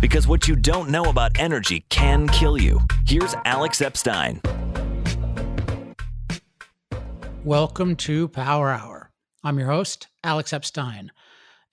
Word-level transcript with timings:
Because 0.00 0.26
what 0.26 0.48
you 0.48 0.56
don't 0.56 0.88
know 0.88 1.04
about 1.04 1.38
energy 1.38 1.84
can 1.90 2.26
kill 2.28 2.56
you. 2.56 2.80
Here's 3.06 3.34
Alex 3.44 3.82
Epstein. 3.82 4.40
Welcome 7.44 7.96
to 7.96 8.28
Power 8.28 8.70
Hour. 8.70 9.10
I'm 9.44 9.58
your 9.58 9.68
host, 9.68 10.08
Alex 10.24 10.54
Epstein. 10.54 11.12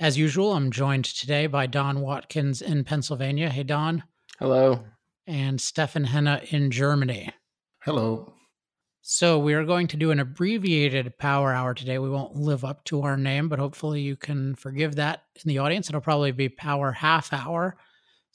As 0.01 0.17
usual, 0.17 0.53
I'm 0.53 0.71
joined 0.71 1.05
today 1.05 1.47
by 1.47 1.67
Don 1.67 2.01
Watkins 2.01 2.61
in 2.61 2.83
Pennsylvania. 2.83 3.49
Hey, 3.49 3.63
Don. 3.63 4.03
Hello. 4.39 4.83
And 5.25 5.59
Stefan 5.61 6.03
Henna 6.03 6.41
in 6.51 6.69
Germany. 6.69 7.31
Hello. 7.83 8.33
So, 9.01 9.39
we 9.39 9.53
are 9.53 9.63
going 9.63 9.87
to 9.87 9.97
do 9.97 10.11
an 10.11 10.19
abbreviated 10.19 11.17
Power 11.17 11.53
Hour 11.53 11.73
today. 11.73 11.97
We 11.97 12.09
won't 12.09 12.35
live 12.35 12.65
up 12.65 12.83
to 12.85 13.03
our 13.03 13.15
name, 13.15 13.47
but 13.47 13.57
hopefully 13.57 14.01
you 14.01 14.17
can 14.17 14.53
forgive 14.55 14.95
that 14.95 15.23
in 15.35 15.47
the 15.47 15.59
audience. 15.59 15.87
It'll 15.87 16.01
probably 16.01 16.33
be 16.33 16.49
Power 16.49 16.91
Half 16.91 17.31
Hour. 17.31 17.77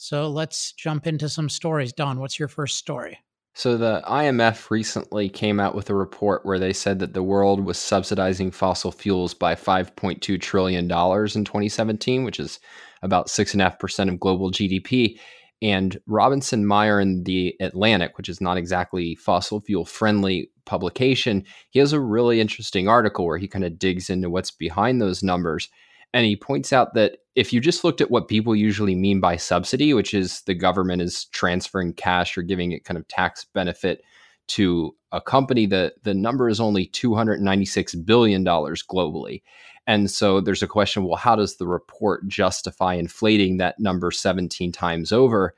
So, 0.03 0.29
let's 0.29 0.73
jump 0.73 1.07
into 1.07 1.29
some 1.29 1.49
stories. 1.49 1.93
Don, 1.93 2.19
what's 2.19 2.37
your 2.37 2.49
first 2.49 2.77
story? 2.77 3.21
So, 3.55 3.77
the 3.77 4.03
IMF 4.05 4.69
recently 4.69 5.29
came 5.29 5.61
out 5.61 5.77
with 5.77 5.91
a 5.91 5.95
report 5.95 6.45
where 6.45 6.59
they 6.59 6.73
said 6.73 6.99
that 6.99 7.15
the 7.15 7.23
world 7.23 7.65
was 7.65 7.79
subsidizing 7.79 8.51
fossil 8.51 8.91
fuels 8.91 9.33
by 9.33 9.55
$5.2 9.55 10.41
trillion 10.41 10.87
in 10.87 10.89
2017, 10.89 12.25
which 12.25 12.41
is 12.41 12.59
about 13.03 13.29
6.5% 13.29 14.09
of 14.09 14.19
global 14.19 14.51
GDP. 14.51 15.21
And 15.63 15.97
Robinson 16.09 16.67
Meyer 16.67 16.99
in 16.99 17.23
the 17.23 17.55
Atlantic, 17.61 18.19
which 18.19 18.29
is 18.29 18.41
not 18.41 18.57
exactly 18.57 19.15
fossil 19.15 19.61
fuel 19.61 19.85
friendly 19.85 20.51
publication, 20.65 21.45
he 21.71 21.79
has 21.79 21.93
a 21.93 22.01
really 22.01 22.41
interesting 22.41 22.89
article 22.89 23.25
where 23.25 23.39
he 23.39 23.47
kind 23.47 23.65
of 23.65 23.79
digs 23.79 24.11
into 24.11 24.29
what's 24.29 24.51
behind 24.51 25.01
those 25.01 25.23
numbers. 25.23 25.69
And 26.15 26.27
he 26.27 26.37
points 26.37 26.73
out 26.73 26.95
that 26.95 27.19
if 27.35 27.53
you 27.53 27.61
just 27.61 27.85
looked 27.85 28.01
at 28.01 28.11
what 28.11 28.29
people 28.29 28.55
usually 28.55 28.95
mean 28.95 29.21
by 29.21 29.37
subsidy, 29.37 29.95
which 29.95 30.13
is 30.13 30.43
the 30.43 30.55
government 30.55 31.01
is 31.01 31.25
transferring 31.27 31.95
cash 31.95 32.37
or 32.37 32.43
giving 32.43 32.73
it 32.73 32.85
kind 32.85 32.99
of 32.99 33.09
tax 33.09 33.47
benefit 33.55 34.03
to 34.49 34.95
a 35.13 35.21
company, 35.21 35.65
the, 35.65 35.95
the 36.03 36.13
number 36.13 36.49
is 36.49 36.61
only 36.61 36.89
$296 36.89 38.05
billion 38.05 38.45
globally. 38.45 39.43
And 39.87 40.11
so 40.11 40.41
there's 40.41 40.63
a 40.63 40.69
question 40.69 41.05
well, 41.05 41.17
how 41.17 41.37
does 41.37 41.57
the 41.57 41.67
report 41.67 42.27
justify 42.29 42.95
inflating 42.95 43.57
that 43.57 43.81
number 43.81 44.11
17 44.11 44.71
times 44.73 45.13
over? 45.13 45.55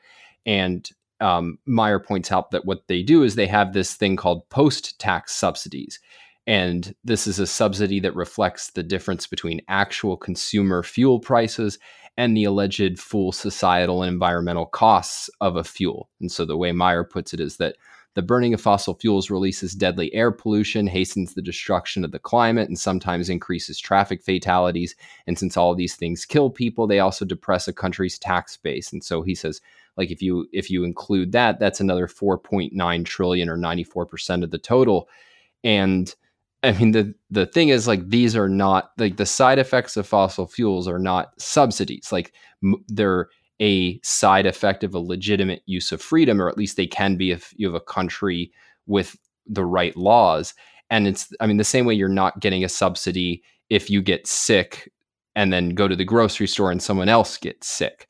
And 0.46 0.88
um, 1.20 1.58
Meyer 1.66 1.98
points 1.98 2.32
out 2.32 2.50
that 2.50 2.64
what 2.64 2.86
they 2.86 3.02
do 3.02 3.22
is 3.22 3.34
they 3.34 3.46
have 3.46 3.72
this 3.72 3.94
thing 3.94 4.16
called 4.16 4.48
post 4.48 4.98
tax 4.98 5.34
subsidies. 5.34 6.00
And 6.46 6.94
this 7.04 7.26
is 7.26 7.38
a 7.38 7.46
subsidy 7.46 8.00
that 8.00 8.14
reflects 8.14 8.70
the 8.70 8.82
difference 8.82 9.26
between 9.26 9.62
actual 9.68 10.16
consumer 10.16 10.82
fuel 10.82 11.18
prices 11.18 11.78
and 12.16 12.36
the 12.36 12.44
alleged 12.44 12.98
full 12.98 13.32
societal 13.32 14.02
and 14.02 14.12
environmental 14.12 14.66
costs 14.66 15.30
of 15.40 15.56
a 15.56 15.64
fuel. 15.64 16.10
And 16.20 16.30
so 16.30 16.44
the 16.44 16.56
way 16.56 16.70
Meyer 16.72 17.02
puts 17.02 17.32
it 17.32 17.40
is 17.40 17.56
that 17.56 17.76
the 18.14 18.22
burning 18.22 18.54
of 18.54 18.60
fossil 18.60 18.94
fuels 18.94 19.28
releases 19.28 19.72
deadly 19.72 20.14
air 20.14 20.30
pollution, 20.30 20.86
hastens 20.86 21.34
the 21.34 21.42
destruction 21.42 22.04
of 22.04 22.12
the 22.12 22.20
climate, 22.20 22.68
and 22.68 22.78
sometimes 22.78 23.28
increases 23.28 23.80
traffic 23.80 24.22
fatalities. 24.22 24.94
And 25.26 25.36
since 25.36 25.56
all 25.56 25.74
these 25.74 25.96
things 25.96 26.24
kill 26.24 26.48
people, 26.50 26.86
they 26.86 27.00
also 27.00 27.24
depress 27.24 27.66
a 27.66 27.72
country's 27.72 28.18
tax 28.18 28.56
base. 28.56 28.92
And 28.92 29.02
so 29.02 29.22
he 29.22 29.34
says, 29.34 29.60
like 29.96 30.12
if 30.12 30.22
you 30.22 30.46
if 30.52 30.70
you 30.70 30.84
include 30.84 31.32
that, 31.32 31.58
that's 31.58 31.80
another 31.80 32.06
4.9 32.06 33.04
trillion 33.04 33.48
or 33.48 33.56
94% 33.56 34.44
of 34.44 34.52
the 34.52 34.58
total. 34.58 35.08
And 35.64 36.14
I 36.64 36.72
mean 36.72 36.92
the 36.92 37.14
the 37.30 37.46
thing 37.46 37.68
is 37.68 37.86
like 37.86 38.08
these 38.08 38.34
are 38.36 38.48
not 38.48 38.90
like 38.98 39.16
the 39.16 39.26
side 39.26 39.58
effects 39.58 39.96
of 39.96 40.06
fossil 40.06 40.46
fuels 40.46 40.88
are 40.88 40.98
not 40.98 41.40
subsidies. 41.40 42.08
Like 42.10 42.32
m- 42.62 42.84
they're 42.88 43.28
a 43.60 44.00
side 44.02 44.46
effect 44.46 44.82
of 44.84 44.94
a 44.94 44.98
legitimate 44.98 45.62
use 45.66 45.92
of 45.92 46.02
freedom, 46.02 46.40
or 46.40 46.48
at 46.48 46.58
least 46.58 46.76
they 46.76 46.86
can 46.86 47.16
be 47.16 47.30
if 47.30 47.52
you 47.56 47.66
have 47.66 47.74
a 47.74 47.80
country 47.80 48.50
with 48.86 49.16
the 49.46 49.64
right 49.64 49.96
laws. 49.96 50.54
And 50.90 51.06
it's 51.06 51.32
I 51.40 51.46
mean 51.46 51.58
the 51.58 51.64
same 51.64 51.84
way 51.86 51.94
you're 51.94 52.08
not 52.08 52.40
getting 52.40 52.64
a 52.64 52.68
subsidy 52.68 53.42
if 53.70 53.90
you 53.90 54.02
get 54.02 54.26
sick 54.26 54.90
and 55.36 55.52
then 55.52 55.70
go 55.70 55.88
to 55.88 55.96
the 55.96 56.04
grocery 56.04 56.46
store 56.46 56.70
and 56.70 56.82
someone 56.82 57.08
else 57.08 57.36
gets 57.38 57.68
sick. 57.68 58.08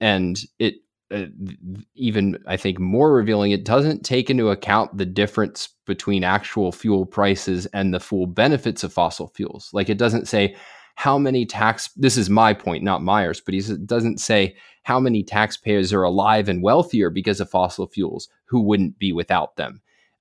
And 0.00 0.38
it 0.58 0.74
uh, 1.14 1.26
even 1.94 2.38
I 2.46 2.56
think 2.56 2.78
more 2.78 3.12
revealing, 3.12 3.52
it 3.52 3.64
doesn't 3.64 4.04
take 4.04 4.30
into 4.30 4.50
account 4.50 4.96
the 4.96 5.06
difference 5.06 5.68
between 5.86 6.24
actual 6.24 6.72
fuel 6.72 7.06
prices 7.06 7.66
and 7.66 7.92
the 7.94 8.00
full 8.00 8.26
benefits 8.26 8.82
of 8.82 8.92
fossil 8.92 9.28
fuels. 9.28 9.70
Like 9.72 9.88
it 9.88 9.98
doesn't 9.98 10.28
say 10.28 10.56
how 10.96 11.18
many 11.18 11.46
tax. 11.46 11.90
This 11.96 12.16
is 12.16 12.30
my 12.30 12.54
point, 12.54 12.82
not 12.82 13.02
Meyer's, 13.02 13.40
but 13.40 13.54
he 13.54 13.60
doesn't 13.86 14.18
say 14.18 14.56
how 14.82 15.00
many 15.00 15.22
taxpayers 15.22 15.92
are 15.92 16.02
alive 16.02 16.48
and 16.48 16.62
wealthier 16.62 17.10
because 17.10 17.40
of 17.40 17.50
fossil 17.50 17.86
fuels 17.86 18.28
who 18.46 18.60
wouldn't 18.60 18.98
be 18.98 19.12
without 19.12 19.56
them. 19.56 19.80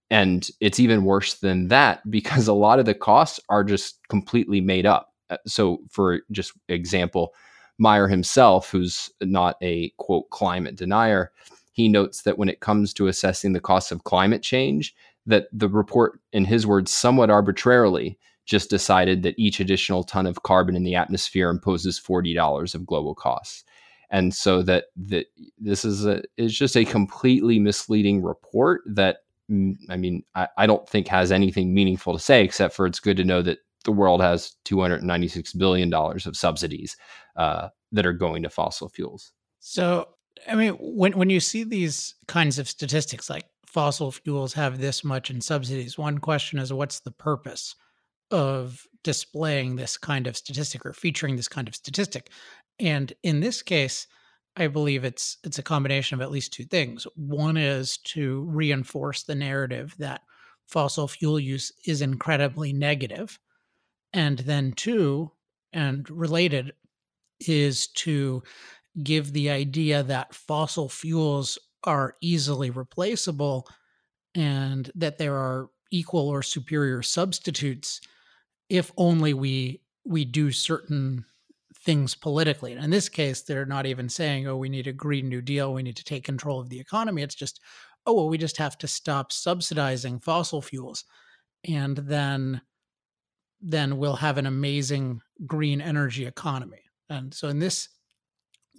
And 0.10 0.48
it's 0.60 0.80
even 0.80 1.06
worse 1.06 1.36
than 1.36 1.70
that 1.70 2.02
because 2.10 2.48
a 2.48 2.54
lot 2.54 2.80
of 2.80 2.86
the 2.86 2.94
costs 2.94 3.40
are 3.50 3.64
just 3.64 4.00
completely 4.10 4.62
made 4.62 4.86
up. 4.86 5.14
Uh, 5.30 5.38
so, 5.48 5.80
for 5.90 6.22
just 6.31 6.54
example, 6.68 7.34
Meyer 7.78 8.08
himself, 8.08 8.70
who's 8.70 9.10
not 9.22 9.58
a 9.62 9.90
quote 9.98 10.30
climate 10.30 10.76
denier, 10.76 11.32
he 11.72 11.88
notes 11.88 12.22
that 12.22 12.38
when 12.38 12.50
it 12.50 12.60
comes 12.60 12.94
to 12.94 13.08
assessing 13.08 13.54
the 13.54 13.60
costs 13.60 13.92
of 13.92 14.04
climate 14.04 14.44
change, 14.44 14.96
that 15.26 15.48
the 15.52 15.68
report, 15.68 16.20
in 16.32 16.46
his 16.46 16.68
words, 16.68 16.92
somewhat 16.92 17.30
arbitrarily 17.30 18.18
just 18.46 18.70
decided 18.70 19.24
that 19.24 19.36
each 19.38 19.60
additional 19.60 20.04
ton 20.04 20.28
of 20.28 20.44
carbon 20.44 20.76
in 20.76 20.84
the 20.84 20.96
atmosphere 20.96 21.50
imposes 21.50 22.00
$40 22.00 22.76
of 22.76 22.86
global 22.86 23.16
costs. 23.16 23.64
And 24.10 24.34
so 24.34 24.62
that 24.64 24.86
that 25.08 25.26
this 25.58 25.84
is 25.84 26.06
a 26.06 26.22
is 26.38 26.56
just 26.56 26.78
a 26.78 26.86
completely 26.86 27.58
misleading 27.58 28.22
report 28.22 28.82
that 28.86 29.20
mm, 29.50 29.76
I 29.90 29.98
mean, 29.98 30.24
I, 30.36 30.48
I 30.58 30.68
don't 30.68 30.88
think 30.88 31.08
has 31.08 31.32
anything 31.32 31.74
meaningful 31.74 32.14
to 32.14 32.20
say 32.20 32.44
except 32.44 32.76
for 32.76 32.86
it's 32.86 33.00
good 33.00 33.18
to 33.18 33.24
know 33.24 33.42
that 33.42 33.60
the 33.84 33.92
world 33.92 34.22
has 34.22 34.56
296 34.66 35.54
billion 35.54 35.90
dollars 35.90 36.26
of 36.26 36.38
subsidies 36.38 36.96
uh, 37.36 37.70
that 37.92 38.06
are 38.06 38.14
going 38.14 38.44
to 38.44 38.50
fossil 38.50 38.90
fuels. 38.90 39.32
So, 39.60 40.10
I 40.48 40.56
mean, 40.56 40.74
when 40.80 41.14
when 41.14 41.30
you 41.30 41.40
see 41.40 41.64
these 41.64 42.16
kinds 42.28 42.60
of 42.60 42.68
statistics, 42.68 43.30
like 43.30 43.46
fossil 43.66 44.12
fuels 44.12 44.54
have 44.54 44.80
this 44.80 45.04
much 45.04 45.30
in 45.30 45.42
subsidies, 45.42 45.98
one 45.98 46.18
question 46.18 46.60
is, 46.60 46.74
what's 46.74 47.00
the 47.00 47.12
purpose 47.12 47.76
of 48.32 48.86
displaying 49.04 49.76
this 49.76 49.98
kind 49.98 50.28
of 50.28 50.38
statistic 50.38 50.86
or 50.86 50.94
featuring 50.94 51.36
this 51.36 51.48
kind 51.48 51.68
of 51.68 51.76
statistic? 51.76 52.30
And 52.80 53.14
in 53.24 53.40
this 53.40 53.62
case, 53.62 54.08
I 54.56 54.68
believe 54.68 55.04
it's 55.04 55.38
it's 55.44 55.60
a 55.60 55.64
combination 55.64 56.16
of 56.16 56.22
at 56.22 56.32
least 56.32 56.54
two 56.54 56.66
things. 56.66 57.08
One 57.16 57.58
is 57.58 57.98
to 58.00 58.44
reinforce 58.44 59.24
the 59.24 59.36
narrative 59.36 59.96
that 60.00 60.22
fossil 60.68 61.08
fuel 61.08 61.40
use 61.40 61.72
is 61.86 62.02
incredibly 62.02 62.74
negative 62.74 63.40
and 64.13 64.40
then 64.40 64.74
two, 64.74 65.31
and 65.72 66.09
related, 66.09 66.74
is 67.40 67.88
to 67.88 68.44
give 69.03 69.34
the 69.34 69.50
idea 69.50 70.03
that 70.03 70.35
fossil 70.35 70.88
fuels 70.88 71.57
are 71.84 72.16
easily 72.22 72.69
replaceable 72.69 73.68
and 74.35 74.91
that 74.96 75.18
there 75.18 75.35
are 75.35 75.69
equal 75.91 76.29
or 76.29 76.41
superior 76.41 77.01
substitutes 77.01 78.01
if 78.69 78.91
only 78.97 79.34
we 79.34 79.81
we 80.06 80.25
do 80.25 80.51
certain 80.51 81.25
things 81.84 82.16
politically. 82.16 82.74
And 82.74 82.84
in 82.84 82.90
this 82.90 83.09
case, 83.09 83.41
they're 83.41 83.66
not 83.66 83.85
even 83.85 84.09
saying, 84.09 84.47
oh, 84.47 84.57
we 84.57 84.69
need 84.69 84.88
a 84.88 84.94
Green 84.94 85.30
New 85.30 85.41
Deal, 85.41 85.74
we 85.74 85.84
need 85.84 85.97
to 85.97 86.03
take 86.03 86.24
control 86.24 86.59
of 86.59 86.69
the 86.69 86.80
economy. 86.80 87.22
It's 87.22 87.35
just, 87.35 87.62
oh, 88.06 88.13
well, 88.13 88.30
we 88.30 88.38
just 88.38 88.57
have 88.57 88.78
to 88.80 88.88
stop 88.88 89.31
subsidizing 89.31 90.19
fossil 90.19 90.62
fuels. 90.62 91.06
And 91.69 91.97
then 91.97 92.62
then 93.63 93.97
we'll 93.97 94.18
have 94.18 94.38
an 94.38 94.46
amazing 94.46 95.22
green 95.46 95.81
energy 95.81 96.25
economy. 96.25 96.81
And 97.09 97.34
so 97.34 97.47
in 97.47 97.59
this 97.59 97.90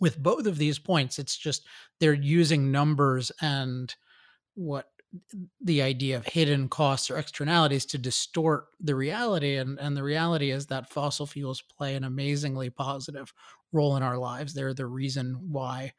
with 0.00 0.22
both 0.22 0.46
of 0.46 0.58
these 0.58 0.78
points 0.78 1.18
it's 1.20 1.36
just 1.36 1.66
they're 2.00 2.12
using 2.12 2.72
numbers 2.72 3.30
and 3.40 3.94
what 4.54 4.88
the 5.60 5.82
idea 5.82 6.16
of 6.16 6.26
hidden 6.26 6.68
costs 6.68 7.10
or 7.10 7.18
externalities 7.18 7.86
to 7.86 7.98
distort 7.98 8.66
the 8.80 8.94
reality. 8.94 9.56
And 9.56 9.78
and 9.78 9.96
the 9.96 10.02
reality 10.02 10.50
is 10.50 10.66
that 10.66 10.90
fossil 10.90 11.26
fuels 11.26 11.62
play 11.62 11.94
an 11.94 12.04
amazingly 12.04 12.70
positive 12.70 13.32
role 13.72 13.96
in 13.96 14.02
our 14.02 14.18
lives. 14.18 14.54
They're 14.54 14.74
the 14.74 14.86
reason 14.86 15.38
why 15.50 15.92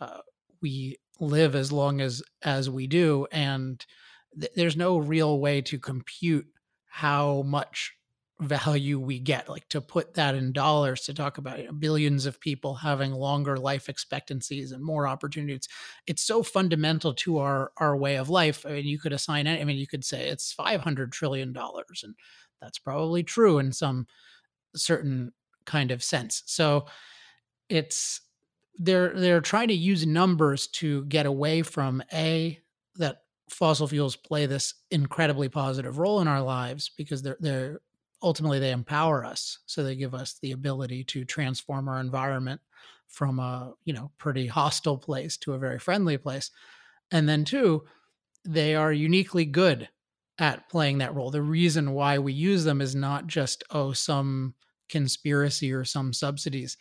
uh, 0.00 0.20
we 0.60 0.96
live 1.20 1.54
as 1.54 1.72
long 1.72 2.00
as 2.00 2.22
as 2.42 2.68
we 2.68 2.86
do. 2.86 3.26
And 3.30 3.84
th- 4.38 4.52
there's 4.54 4.76
no 4.76 4.98
real 4.98 5.38
way 5.38 5.60
to 5.62 5.78
compute 5.78 6.46
how 6.86 7.42
much 7.42 7.94
value 8.40 8.98
we 9.00 9.18
get 9.18 9.48
like 9.48 9.66
to 9.70 9.80
put 9.80 10.12
that 10.14 10.34
in 10.34 10.52
dollars 10.52 11.02
to 11.02 11.14
talk 11.14 11.38
about 11.38 11.58
you 11.58 11.64
know, 11.66 11.72
billions 11.72 12.26
of 12.26 12.38
people 12.38 12.74
having 12.74 13.12
longer 13.12 13.56
life 13.56 13.88
expectancies 13.88 14.72
and 14.72 14.84
more 14.84 15.08
opportunities. 15.08 15.68
It's 16.06 16.22
so 16.22 16.42
fundamental 16.42 17.14
to 17.14 17.38
our 17.38 17.72
our 17.78 17.96
way 17.96 18.16
of 18.16 18.28
life. 18.28 18.66
I 18.66 18.70
mean 18.72 18.86
you 18.86 18.98
could 18.98 19.12
assign 19.14 19.46
it, 19.46 19.60
i 19.60 19.64
mean 19.64 19.78
you 19.78 19.86
could 19.86 20.04
say 20.04 20.28
it's 20.28 20.52
500 20.52 21.12
trillion 21.12 21.52
dollars 21.52 22.02
and 22.04 22.14
that's 22.60 22.78
probably 22.78 23.22
true 23.22 23.58
in 23.58 23.72
some 23.72 24.06
certain 24.76 25.32
kind 25.66 25.90
of 25.90 26.02
sense. 26.02 26.42
So 26.46 26.86
it's 27.68 28.20
they're 28.78 29.14
they're 29.18 29.40
trying 29.40 29.68
to 29.68 29.74
use 29.74 30.06
numbers 30.06 30.66
to 30.68 31.04
get 31.06 31.26
away 31.26 31.62
from 31.62 32.02
a 32.12 32.60
that 32.96 33.22
fossil 33.50 33.88
fuels 33.88 34.16
play 34.16 34.46
this 34.46 34.74
incredibly 34.90 35.48
positive 35.48 35.98
role 35.98 36.20
in 36.20 36.28
our 36.28 36.42
lives 36.42 36.90
because 36.96 37.22
they're 37.22 37.38
they're 37.40 37.80
ultimately 38.22 38.58
they 38.58 38.72
empower 38.72 39.24
us 39.24 39.58
so 39.66 39.82
they 39.82 39.96
give 39.96 40.14
us 40.14 40.38
the 40.40 40.52
ability 40.52 41.04
to 41.04 41.24
transform 41.24 41.88
our 41.88 42.00
environment 42.00 42.60
from 43.08 43.38
a 43.38 43.72
you 43.84 43.92
know 43.92 44.10
pretty 44.18 44.46
hostile 44.46 44.98
place 44.98 45.36
to 45.36 45.52
a 45.52 45.58
very 45.58 45.78
friendly 45.78 46.18
place. 46.18 46.50
And 47.10 47.28
then 47.28 47.44
two 47.44 47.84
they 48.44 48.74
are 48.76 48.92
uniquely 48.92 49.44
good 49.44 49.88
at 50.38 50.68
playing 50.68 50.98
that 50.98 51.14
role. 51.14 51.30
The 51.30 51.42
reason 51.42 51.92
why 51.92 52.18
we 52.18 52.32
use 52.32 52.64
them 52.64 52.80
is 52.80 52.94
not 52.94 53.26
just 53.26 53.64
oh 53.70 53.92
some 53.92 54.54
conspiracy 54.88 55.72
or 55.72 55.84
some 55.84 56.12
subsidies. 56.12 56.76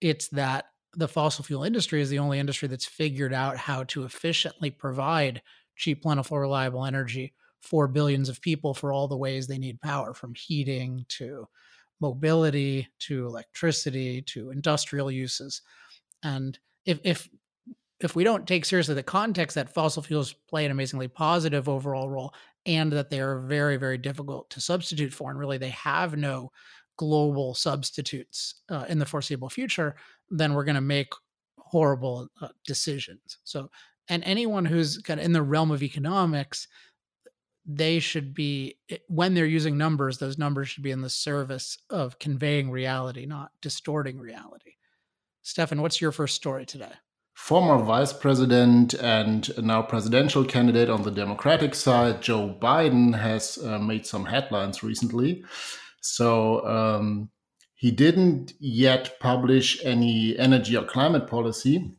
It's 0.00 0.28
that 0.28 0.66
the 0.96 1.08
fossil 1.08 1.44
fuel 1.44 1.64
industry 1.64 2.00
is 2.00 2.10
the 2.10 2.18
only 2.18 2.38
industry 2.38 2.68
that's 2.68 2.86
figured 2.86 3.32
out 3.32 3.56
how 3.56 3.84
to 3.84 4.04
efficiently 4.04 4.70
provide 4.70 5.42
cheap 5.76 6.02
plentiful 6.02 6.38
reliable 6.38 6.84
energy 6.84 7.34
for 7.64 7.88
billions 7.88 8.28
of 8.28 8.40
people 8.40 8.74
for 8.74 8.92
all 8.92 9.08
the 9.08 9.16
ways 9.16 9.46
they 9.46 9.58
need 9.58 9.80
power 9.80 10.12
from 10.12 10.34
heating 10.34 11.04
to 11.08 11.46
mobility 12.00 12.86
to 12.98 13.26
electricity 13.26 14.20
to 14.22 14.50
industrial 14.50 15.10
uses. 15.10 15.62
And 16.22 16.58
if 16.84 17.00
if 17.04 17.28
if 18.00 18.14
we 18.14 18.24
don't 18.24 18.46
take 18.46 18.64
seriously 18.64 18.94
the 18.94 19.02
context 19.02 19.54
that 19.54 19.72
fossil 19.72 20.02
fuels 20.02 20.34
play 20.48 20.64
an 20.64 20.70
amazingly 20.70 21.08
positive 21.08 21.68
overall 21.68 22.10
role 22.10 22.34
and 22.66 22.92
that 22.92 23.08
they 23.08 23.20
are 23.20 23.40
very 23.40 23.76
very 23.76 23.96
difficult 23.96 24.50
to 24.50 24.60
substitute 24.60 25.12
for 25.12 25.30
and 25.30 25.38
really 25.38 25.58
they 25.58 25.70
have 25.70 26.16
no 26.16 26.50
global 26.96 27.54
substitutes 27.54 28.62
uh, 28.70 28.84
in 28.88 28.98
the 28.98 29.06
foreseeable 29.06 29.48
future 29.48 29.96
then 30.30 30.52
we're 30.54 30.64
going 30.64 30.74
to 30.74 30.80
make 30.80 31.12
horrible 31.58 32.28
uh, 32.40 32.48
decisions. 32.64 33.38
So 33.44 33.70
and 34.08 34.22
anyone 34.24 34.64
who's 34.64 34.98
kind 34.98 35.18
of 35.18 35.26
in 35.26 35.32
the 35.32 35.42
realm 35.42 35.70
of 35.70 35.82
economics 35.82 36.68
they 37.66 37.98
should 37.98 38.34
be 38.34 38.76
eh, 38.90 38.98
when 39.08 39.34
they're 39.34 39.46
using 39.46 39.76
numbers 39.78 40.18
those 40.18 40.38
numbers 40.38 40.68
should 40.68 40.82
be 40.82 40.90
in 40.90 41.00
the 41.00 41.10
service 41.10 41.78
of 41.90 42.18
conveying 42.18 42.70
reality 42.70 43.26
not 43.26 43.50
distorting 43.60 44.18
reality. 44.18 44.72
Stefan 45.42 45.82
what's 45.82 46.00
your 46.00 46.12
first 46.12 46.34
story 46.34 46.66
today? 46.66 46.92
Former 47.34 47.82
vice 47.82 48.12
president 48.12 48.94
and 48.94 49.50
now 49.58 49.82
presidential 49.82 50.44
candidate 50.44 50.88
on 50.88 51.02
the 51.02 51.10
democratic 51.10 51.74
side 51.74 52.22
joe 52.22 52.56
biden 52.60 53.18
has 53.18 53.58
uh, 53.64 53.78
made 53.78 54.06
some 54.06 54.24
headlines 54.24 54.82
recently. 54.82 55.44
So 56.00 56.66
um, 56.66 57.30
he 57.74 57.90
didn't 57.90 58.52
yet 58.60 59.18
publish 59.20 59.82
any 59.84 60.38
energy 60.38 60.76
or 60.76 60.84
climate 60.84 61.26
policy 61.26 61.92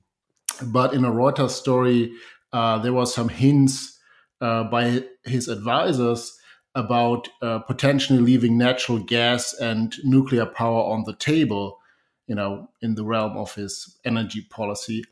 but 0.67 0.93
in 0.93 1.03
a 1.03 1.11
reuters 1.11 1.51
story 1.51 2.13
uh, 2.53 2.77
there 2.77 2.93
was 2.93 3.13
some 3.13 3.29
hints 3.29 3.99
uh, 4.41 4.63
by 4.65 5.03
his 5.25 5.47
advisors 5.47 6.37
about 6.75 7.29
uh, 7.41 7.59
potentially 7.59 8.19
leaving 8.19 8.57
natural 8.57 8.99
gas 8.99 9.53
and 9.53 9.95
nuclear 10.03 10.45
power 10.45 10.83
on 10.83 11.03
the 11.05 11.15
table, 11.15 11.79
you 12.27 12.35
know, 12.35 12.69
in 12.81 12.95
the 12.95 13.05
realm 13.05 13.37
of 13.37 13.55
his 13.55 13.97
energy 14.03 14.41
policy. 14.49 15.03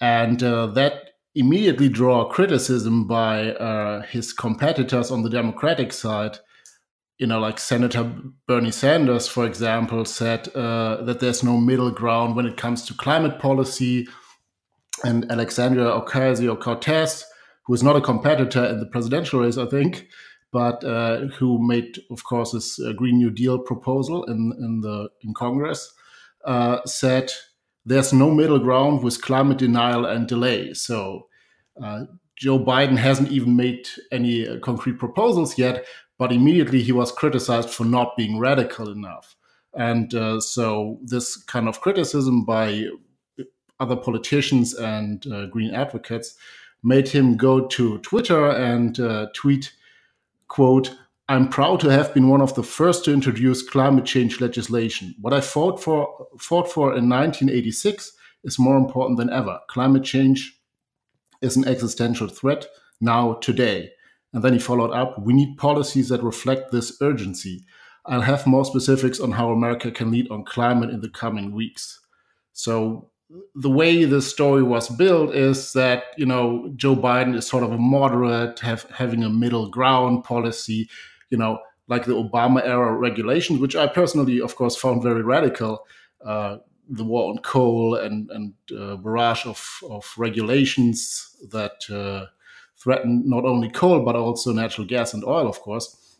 And 0.00 0.42
uh, 0.42 0.66
that 0.68 1.10
immediately 1.34 1.88
draw 1.88 2.24
criticism 2.28 3.06
by 3.06 3.52
uh, 3.52 4.02
his 4.02 4.32
competitors 4.32 5.10
on 5.10 5.22
the 5.22 5.30
Democratic 5.30 5.92
side. 5.92 6.38
You 7.18 7.26
know, 7.26 7.38
like 7.38 7.58
Senator 7.58 8.10
Bernie 8.46 8.70
Sanders, 8.70 9.28
for 9.28 9.44
example, 9.44 10.04
said 10.06 10.48
uh, 10.54 11.02
that 11.02 11.20
there's 11.20 11.42
no 11.42 11.58
middle 11.58 11.90
ground 11.90 12.34
when 12.34 12.46
it 12.46 12.56
comes 12.56 12.82
to 12.86 12.94
climate 12.94 13.38
policy. 13.38 14.08
And 15.04 15.30
Alexandria 15.30 15.86
Ocasio 15.86 16.58
Cortez 16.58 17.24
who 17.70 17.74
is 17.74 17.84
not 17.84 17.94
a 17.94 18.00
competitor 18.00 18.64
in 18.64 18.80
the 18.80 18.86
presidential 18.86 19.38
race, 19.38 19.56
I 19.56 19.64
think, 19.64 20.08
but 20.50 20.82
uh, 20.82 21.28
who 21.38 21.64
made, 21.64 22.00
of 22.10 22.24
course, 22.24 22.50
this 22.50 22.80
uh, 22.80 22.92
Green 22.94 23.18
New 23.18 23.30
Deal 23.30 23.60
proposal 23.60 24.24
in 24.24 24.52
in 24.58 24.80
the 24.80 25.08
in 25.22 25.32
Congress, 25.34 25.94
uh, 26.44 26.78
said 26.84 27.30
there's 27.86 28.12
no 28.12 28.32
middle 28.32 28.58
ground 28.58 29.04
with 29.04 29.22
climate 29.22 29.58
denial 29.58 30.04
and 30.04 30.26
delay. 30.26 30.74
So 30.74 31.28
uh, 31.80 32.06
Joe 32.34 32.58
Biden 32.58 32.96
hasn't 32.96 33.30
even 33.30 33.54
made 33.54 33.86
any 34.10 34.48
uh, 34.48 34.58
concrete 34.58 34.98
proposals 34.98 35.56
yet, 35.56 35.86
but 36.18 36.32
immediately 36.32 36.82
he 36.82 36.90
was 36.90 37.12
criticized 37.12 37.70
for 37.70 37.84
not 37.84 38.16
being 38.16 38.40
radical 38.40 38.90
enough. 38.90 39.36
And 39.74 40.12
uh, 40.12 40.40
so 40.40 40.98
this 41.04 41.36
kind 41.36 41.68
of 41.68 41.80
criticism 41.80 42.44
by 42.44 42.86
other 43.78 43.96
politicians 43.96 44.74
and 44.74 45.24
green 45.52 45.72
advocates 45.72 46.36
made 46.82 47.08
him 47.08 47.36
go 47.36 47.66
to 47.66 47.98
Twitter 47.98 48.50
and 48.50 48.98
uh, 49.00 49.26
tweet, 49.34 49.72
quote, 50.48 50.94
I'm 51.28 51.48
proud 51.48 51.78
to 51.80 51.88
have 51.90 52.12
been 52.12 52.28
one 52.28 52.40
of 52.40 52.54
the 52.54 52.62
first 52.62 53.04
to 53.04 53.12
introduce 53.12 53.62
climate 53.62 54.04
change 54.04 54.40
legislation. 54.40 55.14
What 55.20 55.32
I 55.32 55.40
fought 55.40 55.80
for, 55.80 56.26
fought 56.38 56.70
for 56.70 56.96
in 56.96 57.08
1986 57.08 58.12
is 58.42 58.58
more 58.58 58.76
important 58.76 59.18
than 59.18 59.30
ever. 59.30 59.60
Climate 59.68 60.02
change 60.02 60.60
is 61.40 61.56
an 61.56 61.68
existential 61.68 62.28
threat 62.28 62.66
now, 63.00 63.34
today. 63.34 63.92
And 64.32 64.42
then 64.42 64.52
he 64.52 64.58
followed 64.58 64.92
up 64.92 65.18
We 65.20 65.32
need 65.32 65.56
policies 65.56 66.08
that 66.08 66.22
reflect 66.22 66.70
this 66.70 66.96
urgency. 67.00 67.64
I'll 68.06 68.22
have 68.22 68.46
more 68.46 68.64
specifics 68.64 69.20
on 69.20 69.32
how 69.32 69.50
America 69.50 69.90
can 69.90 70.10
lead 70.10 70.30
on 70.30 70.44
climate 70.44 70.90
in 70.90 71.00
the 71.00 71.10
coming 71.10 71.52
weeks. 71.52 72.00
So 72.52 73.09
the 73.54 73.70
way 73.70 74.04
the 74.04 74.22
story 74.22 74.62
was 74.62 74.88
built 74.88 75.34
is 75.34 75.72
that 75.72 76.04
you 76.16 76.26
know 76.26 76.72
Joe 76.76 76.96
Biden 76.96 77.36
is 77.36 77.46
sort 77.46 77.62
of 77.62 77.72
a 77.72 77.78
moderate, 77.78 78.60
have, 78.60 78.84
having 78.90 79.22
a 79.22 79.30
middle 79.30 79.68
ground 79.68 80.24
policy, 80.24 80.88
you 81.30 81.38
know, 81.38 81.60
like 81.88 82.06
the 82.06 82.14
Obama 82.14 82.64
era 82.64 82.92
regulations, 82.92 83.60
which 83.60 83.76
I 83.76 83.86
personally, 83.86 84.40
of 84.40 84.56
course, 84.56 84.76
found 84.76 85.02
very 85.02 85.22
radical. 85.22 85.86
Uh, 86.24 86.58
the 86.92 87.04
war 87.04 87.30
on 87.30 87.38
coal 87.38 87.94
and 87.94 88.28
and 88.30 88.52
uh, 88.76 88.96
barrage 88.96 89.46
of 89.46 89.80
of 89.88 90.12
regulations 90.16 91.36
that 91.50 91.84
uh, 91.88 92.26
threaten 92.76 93.22
not 93.26 93.44
only 93.44 93.70
coal 93.70 94.04
but 94.04 94.16
also 94.16 94.52
natural 94.52 94.86
gas 94.86 95.14
and 95.14 95.24
oil, 95.24 95.46
of 95.46 95.60
course. 95.60 96.18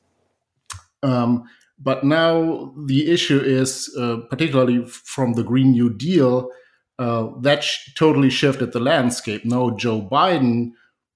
Um, 1.02 1.48
but 1.82 2.04
now 2.04 2.74
the 2.76 3.10
issue 3.10 3.40
is, 3.40 3.92
uh, 3.98 4.18
particularly 4.28 4.84
from 4.86 5.32
the 5.32 5.42
Green 5.42 5.72
New 5.72 5.88
Deal, 5.88 6.50
uh, 7.00 7.30
that 7.40 7.64
sh- 7.64 7.94
totally 7.94 8.28
shifted 8.28 8.72
the 8.72 8.78
landscape. 8.78 9.42
Now, 9.46 9.70
Joe 9.70 10.02
Biden, 10.02 10.72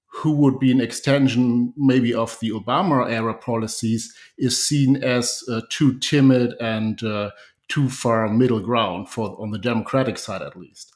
who 0.07 0.31
would 0.31 0.57
be 0.57 0.71
an 0.71 0.81
extension 0.81 1.73
maybe 1.77 2.11
of 2.11 2.39
the 2.39 2.49
Obama 2.49 3.07
era 3.07 3.35
policies, 3.35 4.11
is 4.35 4.65
seen 4.65 5.03
as 5.03 5.43
uh, 5.47 5.61
too 5.69 5.99
timid 5.99 6.55
and 6.59 7.03
uh, 7.03 7.29
too 7.67 7.87
far 7.87 8.27
middle 8.27 8.61
ground 8.61 9.09
for 9.09 9.39
on 9.39 9.51
the 9.51 9.59
Democratic 9.59 10.17
side, 10.17 10.41
at 10.41 10.57
least. 10.57 10.91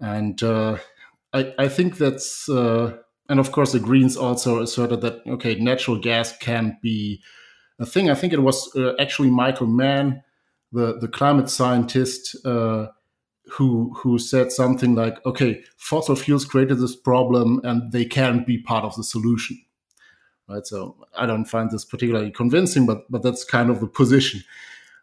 And 0.00 0.42
uh, 0.42 0.76
I, 1.32 1.54
I, 1.58 1.68
think 1.68 1.96
that's, 1.96 2.46
uh, 2.50 2.94
and 3.30 3.40
of 3.40 3.52
course, 3.52 3.72
the 3.72 3.80
Greens 3.80 4.18
also 4.18 4.60
asserted 4.60 5.00
that 5.00 5.26
okay, 5.26 5.54
natural 5.54 5.98
gas 5.98 6.36
can 6.36 6.76
be 6.82 7.22
a 7.80 7.86
thing. 7.86 8.10
I 8.10 8.14
think 8.14 8.34
it 8.34 8.42
was 8.42 8.70
actually 9.00 9.30
Michael 9.30 9.66
Mann, 9.66 10.22
the 10.72 10.98
the 10.98 11.08
climate 11.08 11.48
scientist 11.48 12.36
who 13.50 13.94
who 13.96 14.18
said 14.18 14.52
something 14.52 14.94
like, 14.94 15.24
"Okay, 15.24 15.62
fossil 15.76 16.16
fuels 16.16 16.44
created 16.44 16.78
this 16.78 16.96
problem, 16.96 17.60
and 17.64 17.92
they 17.92 18.04
can't 18.04 18.46
be 18.46 18.58
part 18.58 18.84
of 18.84 18.96
the 18.96 19.04
solution." 19.04 19.60
Right. 20.48 20.66
So 20.66 20.96
I 21.18 21.26
don't 21.26 21.44
find 21.44 21.70
this 21.70 21.84
particularly 21.84 22.30
convincing, 22.30 22.86
but 22.86 23.10
but 23.10 23.22
that's 23.22 23.44
kind 23.44 23.70
of 23.70 23.80
the 23.80 23.88
position. 23.88 24.42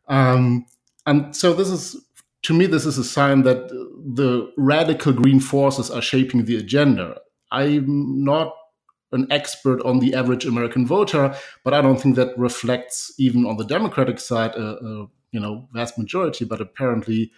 Um, 0.07 0.65
and 1.05 1.35
so 1.35 1.53
this 1.53 1.69
is, 1.69 1.97
to 2.43 2.53
me, 2.53 2.65
this 2.65 2.85
is 2.85 2.97
a 2.97 3.03
sign 3.03 3.43
that 3.43 3.69
the 3.69 4.51
radical 4.57 5.13
green 5.13 5.39
forces 5.39 5.91
are 5.91 6.01
shaping 6.01 6.45
the 6.45 6.57
agenda. 6.57 7.19
I'm 7.51 8.23
not 8.23 8.53
an 9.11 9.27
expert 9.31 9.81
on 9.83 9.99
the 9.99 10.15
average 10.15 10.45
American 10.45 10.87
voter, 10.87 11.35
but 11.63 11.73
I 11.73 11.81
don't 11.81 12.01
think 12.01 12.15
that 12.15 12.37
reflects 12.37 13.13
even 13.19 13.45
on 13.45 13.57
the 13.57 13.65
Democratic 13.65 14.19
side 14.19 14.51
a, 14.55 15.07
you 15.31 15.39
know 15.39 15.67
vast 15.73 15.97
majority. 15.97 16.45
But 16.45 16.61
apparently, 16.61 17.31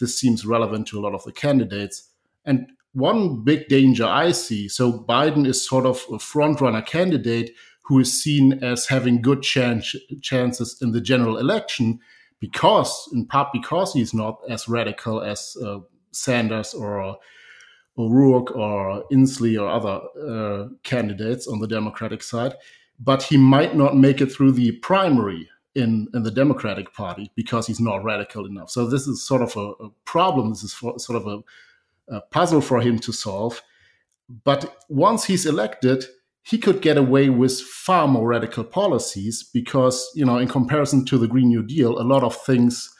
this 0.00 0.18
seems 0.18 0.44
relevant 0.44 0.88
to 0.88 0.98
a 0.98 1.02
lot 1.02 1.14
of 1.14 1.24
the 1.24 1.32
candidates. 1.32 2.08
And 2.44 2.66
one 2.92 3.44
big 3.44 3.68
danger 3.68 4.04
I 4.04 4.32
see 4.32 4.68
so 4.68 4.92
Biden 4.92 5.46
is 5.46 5.64
sort 5.64 5.86
of 5.86 6.04
a 6.10 6.16
frontrunner 6.16 6.84
candidate 6.84 7.52
who 7.84 8.00
is 8.00 8.22
seen 8.22 8.62
as 8.64 8.86
having 8.86 9.22
good 9.22 9.42
chance, 9.42 9.94
chances 10.22 10.78
in 10.80 10.92
the 10.92 11.00
general 11.00 11.38
election 11.38 12.00
because, 12.40 13.08
in 13.12 13.26
part, 13.26 13.48
because 13.52 13.92
he's 13.92 14.14
not 14.14 14.40
as 14.48 14.68
radical 14.68 15.20
as 15.20 15.56
uh, 15.64 15.78
Sanders 16.12 16.72
or 16.72 17.16
O'Rourke 17.98 18.56
or 18.56 19.04
Inslee 19.12 19.60
or 19.60 19.68
other 19.68 20.00
uh, 20.18 20.68
candidates 20.82 21.46
on 21.46 21.58
the 21.58 21.66
Democratic 21.66 22.22
side. 22.22 22.54
But 22.98 23.22
he 23.22 23.36
might 23.36 23.76
not 23.76 23.96
make 23.96 24.20
it 24.20 24.32
through 24.32 24.52
the 24.52 24.72
primary 24.72 25.48
in 25.74 26.08
in 26.14 26.22
the 26.22 26.30
Democratic 26.30 26.92
Party 26.92 27.30
because 27.34 27.66
he's 27.66 27.80
not 27.80 28.04
radical 28.04 28.46
enough. 28.46 28.70
So 28.70 28.86
this 28.86 29.06
is 29.06 29.26
sort 29.26 29.42
of 29.42 29.56
a, 29.56 29.84
a 29.84 29.90
problem. 30.04 30.50
This 30.50 30.64
is 30.64 30.74
for, 30.74 30.98
sort 30.98 31.22
of 31.22 31.26
a 31.26 32.14
uh, 32.14 32.20
puzzle 32.30 32.60
for 32.60 32.80
him 32.80 32.98
to 33.00 33.12
solve. 33.12 33.62
But 34.44 34.84
once 34.88 35.24
he's 35.24 35.46
elected, 35.46 36.04
he 36.42 36.58
could 36.58 36.80
get 36.82 36.96
away 36.96 37.28
with 37.28 37.60
far 37.60 38.08
more 38.08 38.28
radical 38.28 38.64
policies 38.64 39.42
because, 39.42 40.10
you 40.14 40.24
know, 40.24 40.38
in 40.38 40.48
comparison 40.48 41.04
to 41.06 41.18
the 41.18 41.28
Green 41.28 41.48
New 41.48 41.62
Deal, 41.62 41.98
a 41.98 42.02
lot 42.02 42.22
of 42.22 42.36
things, 42.42 42.92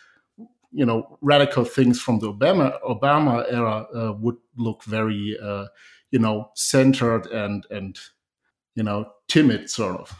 you 0.72 0.84
know, 0.84 1.18
radical 1.20 1.64
things 1.64 2.00
from 2.00 2.18
the 2.18 2.32
Obama 2.32 2.78
Obama 2.82 3.44
era 3.50 3.86
uh, 3.94 4.12
would 4.12 4.36
look 4.56 4.84
very, 4.84 5.36
uh, 5.42 5.66
you 6.10 6.18
know, 6.18 6.50
centered 6.54 7.26
and 7.26 7.66
and 7.70 7.98
you 8.74 8.82
know 8.82 9.10
timid, 9.28 9.70
sort 9.70 9.96
of. 9.96 10.14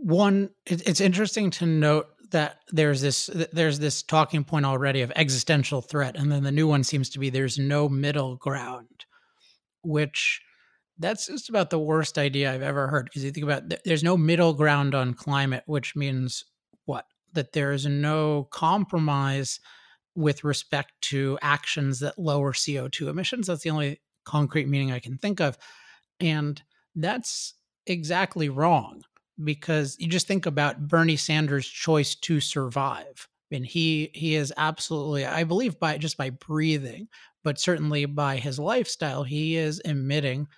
One, 0.00 0.50
it's 0.64 1.00
interesting 1.00 1.50
to 1.52 1.66
note 1.66 2.06
that 2.30 2.60
there's 2.70 3.00
this 3.00 3.28
there's 3.52 3.78
this 3.78 4.02
talking 4.02 4.44
point 4.44 4.64
already 4.64 5.02
of 5.02 5.12
existential 5.16 5.82
threat, 5.82 6.16
and 6.16 6.30
then 6.30 6.44
the 6.44 6.52
new 6.52 6.68
one 6.68 6.84
seems 6.84 7.10
to 7.10 7.18
be 7.18 7.30
there's 7.30 7.58
no 7.58 7.88
middle 7.88 8.36
ground, 8.36 9.06
which 9.82 10.40
that's 10.98 11.26
just 11.26 11.48
about 11.48 11.70
the 11.70 11.78
worst 11.78 12.16
idea 12.16 12.52
I've 12.52 12.62
ever 12.62 12.88
heard. 12.88 13.06
Because 13.06 13.24
you 13.24 13.32
think 13.32 13.44
about 13.44 13.72
there's 13.84 14.04
no 14.04 14.16
middle 14.16 14.52
ground 14.52 14.94
on 14.94 15.14
climate, 15.14 15.64
which 15.66 15.96
means 15.96 16.44
what? 16.84 17.06
That 17.32 17.52
there 17.52 17.72
is 17.72 17.86
no 17.86 18.48
compromise 18.50 19.58
with 20.14 20.44
respect 20.44 20.92
to 21.00 21.38
actions 21.42 22.00
that 22.00 22.18
lower 22.18 22.52
CO2 22.52 23.08
emissions. 23.08 23.46
That's 23.46 23.62
the 23.62 23.70
only 23.70 24.00
concrete 24.24 24.68
meaning 24.68 24.92
I 24.92 24.98
can 24.98 25.18
think 25.18 25.40
of. 25.40 25.58
And 26.20 26.62
that's 26.94 27.54
exactly 27.86 28.48
wrong 28.48 29.02
because 29.44 29.96
you 29.98 30.08
just 30.08 30.26
think 30.26 30.46
about 30.46 30.88
Bernie 30.88 31.16
Sanders' 31.16 31.66
choice 31.66 32.14
to 32.16 32.40
survive. 32.40 33.28
I 33.50 33.54
mean, 33.54 33.64
he 33.64 34.10
he 34.14 34.34
is 34.34 34.52
absolutely, 34.56 35.24
I 35.24 35.44
believe, 35.44 35.78
by 35.78 35.98
just 35.98 36.16
by 36.16 36.30
breathing, 36.30 37.08
but 37.44 37.58
certainly 37.60 38.04
by 38.04 38.36
his 38.36 38.58
lifestyle, 38.58 39.24
he 39.24 39.56
is 39.56 39.80
emitting 39.80 40.48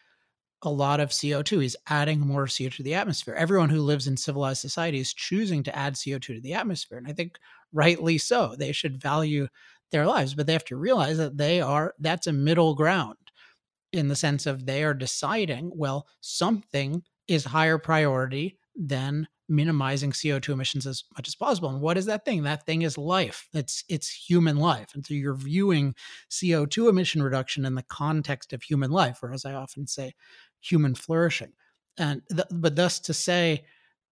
a 0.63 0.71
lot 0.71 1.01
of 1.01 1.13
CO2. 1.13 1.61
He's 1.61 1.77
adding 1.89 2.21
more 2.21 2.47
CO2 2.47 2.77
to 2.79 2.83
the 2.83 2.95
atmosphere. 2.95 3.35
Everyone 3.35 3.71
who 3.71 3.81
lives 3.81 4.07
in 4.07 4.17
civilized 4.17 4.61
society 4.61 4.99
is 5.01 5.15
choosing 5.15 5.63
to 5.65 5.77
add 5.77 5.97
CO2 5.97 6.35
to 6.35 6.41
the 6.41 6.55
atmosphere. 6.55 6.99
And 6.99 7.09
I 7.09 7.13
think 7.13 7.39
rightly 7.73 8.19
so. 8.19 8.55
They 8.59 8.73
should 8.73 9.01
value 9.01 9.49
their 9.91 10.07
lives, 10.07 10.35
but 10.35 10.47
they 10.47 10.53
have 10.53 10.65
to 10.67 10.77
realize 10.77 11.19
that 11.19 11.39
they 11.39 11.61
are, 11.61 11.95
that's 11.99 12.27
a 12.27 12.33
middle 12.33 12.75
ground 12.75 13.17
in 13.93 14.09
the 14.09 14.17
sense 14.17 14.47
of 14.47 14.67
they 14.67 14.85
are 14.85 14.95
deciding, 14.95 15.73
well, 15.75 16.07
something 16.21 17.03
is 17.29 17.45
higher 17.45 17.79
priority 17.79 18.59
than 18.77 19.27
minimizing 19.49 20.13
CO2 20.13 20.51
emissions 20.51 20.87
as 20.87 21.05
much 21.17 21.27
as 21.27 21.35
possible. 21.35 21.69
And 21.69 21.81
what 21.81 21.99
is 21.99 22.07
that 22.07 22.25
thing? 22.25 22.45
That 22.45 22.65
thing 22.65 22.83
is 22.83 22.97
life. 22.97 23.49
It's 23.53 23.85
it's 23.89 24.09
human 24.09 24.57
life. 24.57 24.91
And 24.95 25.05
so 25.05 25.13
you're 25.15 25.35
viewing 25.35 25.95
CO2 26.31 26.89
emission 26.89 27.23
reduction 27.23 27.65
in 27.65 27.75
the 27.75 27.83
context 27.83 28.53
of 28.53 28.63
human 28.63 28.91
life, 28.91 29.19
or 29.23 29.33
as 29.33 29.45
I 29.45 29.55
often 29.55 29.87
say, 29.87 30.15
human 30.61 30.95
flourishing. 30.95 31.53
And 31.99 32.23
th- 32.31 32.47
but 32.51 32.77
thus 32.77 33.01
to 33.01 33.15
say 33.15 33.65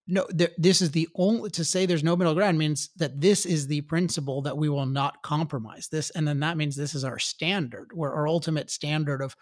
no, 0.09 0.27
th- 0.27 0.55
this 0.57 0.81
is 0.81 0.91
the 0.91 1.09
only 1.15 1.51
to 1.51 1.65
say 1.65 1.85
there's 1.85 2.03
no 2.03 2.17
middle 2.17 2.35
ground 2.35 2.59
means 2.59 2.89
that 2.97 3.21
this 3.21 3.45
is 3.45 3.67
the 3.67 3.83
principle 3.83 4.41
that 4.43 4.57
we 4.57 4.71
will 4.71 4.87
not 4.87 5.23
compromise 5.23 5.89
this, 5.89 6.11
and 6.11 6.27
then 6.27 6.41
that 6.41 6.57
means 6.57 6.75
this 6.75 6.95
is 6.95 7.05
our 7.05 7.19
standard, 7.19 7.91
where 7.93 8.13
our 8.13 8.27
ultimate 8.27 8.71
standard 8.71 9.21
of 9.21 9.37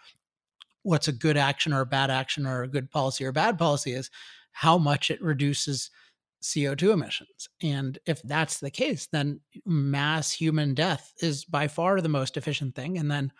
what's 0.83 1.07
a 1.07 1.13
good 1.13 1.37
action 1.37 1.73
or 1.73 1.81
a 1.81 1.85
bad 1.85 2.09
action 2.09 2.45
or 2.45 2.63
a 2.63 2.67
good 2.67 2.91
policy 2.91 3.25
or 3.25 3.31
bad 3.31 3.57
policy 3.57 3.93
is 3.93 4.09
how 4.57 4.75
much 4.75 5.11
it 5.11 5.21
reduces 5.21 5.91
CO2 6.41 6.91
emissions. 6.91 7.47
And 7.61 7.99
if 8.07 8.23
that's 8.23 8.59
the 8.59 8.71
case, 8.71 9.07
then 9.11 9.39
mass 9.67 10.31
human 10.31 10.73
death 10.73 11.13
is 11.21 11.45
by 11.45 11.67
far 11.67 12.01
the 12.01 12.09
most 12.09 12.37
efficient 12.37 12.73
thing. 12.73 12.97
And 12.97 13.11
then, 13.11 13.31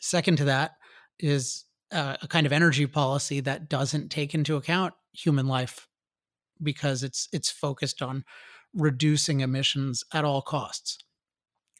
second 0.00 0.36
to 0.38 0.44
that, 0.46 0.76
is 1.18 1.66
uh, 1.92 2.16
a 2.22 2.28
kind 2.28 2.46
of 2.46 2.52
energy 2.52 2.86
policy 2.86 3.40
that 3.40 3.68
doesn't 3.68 4.08
take 4.08 4.34
into 4.34 4.56
account 4.56 4.94
human 5.12 5.46
life 5.46 5.86
because 6.62 7.02
it's 7.02 7.28
it's 7.30 7.50
focused 7.50 8.00
on 8.00 8.24
reducing 8.72 9.40
emissions 9.40 10.02
at 10.14 10.24
all 10.24 10.40
costs. 10.40 10.96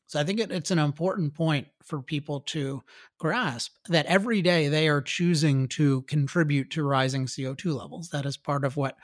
So 0.06 0.20
I 0.20 0.24
think 0.24 0.38
it, 0.40 0.52
it's 0.52 0.70
an 0.70 0.78
important 0.78 1.34
point 1.34 1.68
for 1.82 2.00
people 2.02 2.40
to 2.40 2.82
grasp 3.18 3.72
that 3.88 4.06
every 4.06 4.42
day 4.42 4.68
they 4.68 4.88
are 4.88 5.02
choosing 5.02 5.68
to 5.68 6.02
contribute 6.02 6.70
to 6.72 6.84
rising 6.84 7.26
CO2 7.26 7.72
levels. 7.74 8.10
That 8.10 8.26
is 8.26 8.36
part 8.36 8.64
of 8.64 8.76
what 8.76 8.96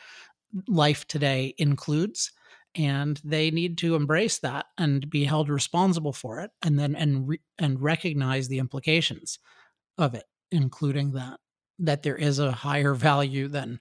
life 0.68 1.06
today 1.06 1.54
includes. 1.58 2.32
And 2.74 3.20
they 3.24 3.50
need 3.50 3.76
to 3.78 3.94
embrace 3.96 4.38
that 4.38 4.66
and 4.78 5.08
be 5.10 5.24
held 5.24 5.50
responsible 5.50 6.14
for 6.14 6.40
it, 6.40 6.52
and 6.62 6.78
then 6.78 6.96
and 6.96 7.28
re, 7.28 7.40
and 7.58 7.80
recognize 7.82 8.48
the 8.48 8.58
implications 8.58 9.38
of 9.98 10.14
it, 10.14 10.24
including 10.50 11.12
that 11.12 11.40
that 11.78 12.02
there 12.02 12.16
is 12.16 12.38
a 12.38 12.52
higher 12.52 12.94
value 12.94 13.48
than 13.48 13.80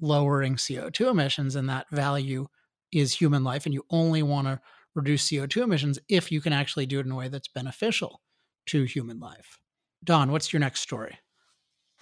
lowering 0.00 0.56
CO2 0.56 1.08
emissions, 1.08 1.56
and 1.56 1.68
that 1.68 1.90
value 1.90 2.46
is 2.92 3.14
human 3.14 3.44
life, 3.44 3.66
and 3.66 3.74
you 3.74 3.84
only 3.90 4.22
want 4.22 4.46
to 4.46 4.60
reduce 4.94 5.28
CO2 5.28 5.62
emissions 5.62 5.98
if 6.08 6.32
you 6.32 6.40
can 6.40 6.52
actually 6.52 6.86
do 6.86 6.98
it 6.98 7.06
in 7.06 7.12
a 7.12 7.16
way 7.16 7.28
that's 7.28 7.48
beneficial 7.48 8.20
to 8.66 8.84
human 8.84 9.18
life. 9.18 9.58
Don, 10.02 10.32
what's 10.32 10.52
your 10.52 10.60
next 10.60 10.80
story? 10.80 11.18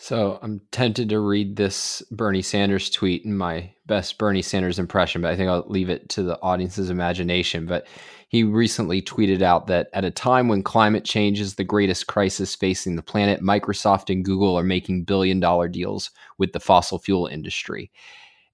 So 0.01 0.39
I'm 0.43 0.61
tempted 0.71 1.09
to 1.09 1.19
read 1.19 1.57
this 1.57 2.03
Bernie 2.13 2.41
Sanders 2.41 2.89
tweet 2.89 3.25
in 3.25 3.37
my 3.37 3.73
best 3.87 4.17
Bernie 4.17 4.43
Sanders 4.43 4.79
impression, 4.79 5.23
but 5.23 5.33
I 5.33 5.37
think 5.37 5.51
I'll 5.51 5.65
leave 5.67 5.91
it 5.91 6.09
to 6.11 6.23
the 6.23 6.41
audience's 6.41 6.89
imagination. 6.89 7.67
But 7.67 7.89
he 8.29 8.45
recently 8.45 9.03
tweeted 9.03 9.43
out 9.43 9.67
that 9.67 9.89
at 9.93 10.05
a 10.05 10.13
time 10.13 10.47
when 10.47 10.63
climate 10.63 11.05
change 11.05 11.41
is 11.41 11.57
the 11.57 11.65
greatest 11.65 12.07
crisis 12.07 12.55
facing 12.55 12.95
the 12.95 13.03
planet, 13.03 13.41
Microsoft 13.41 14.09
and 14.09 14.25
Google 14.25 14.57
are 14.57 14.63
making 14.63 15.03
billion 15.03 15.41
dollar 15.41 15.67
deals 15.67 16.13
with 16.39 16.53
the 16.53 16.61
fossil 16.61 17.01
fuel 17.01 17.27
industry. 17.27 17.91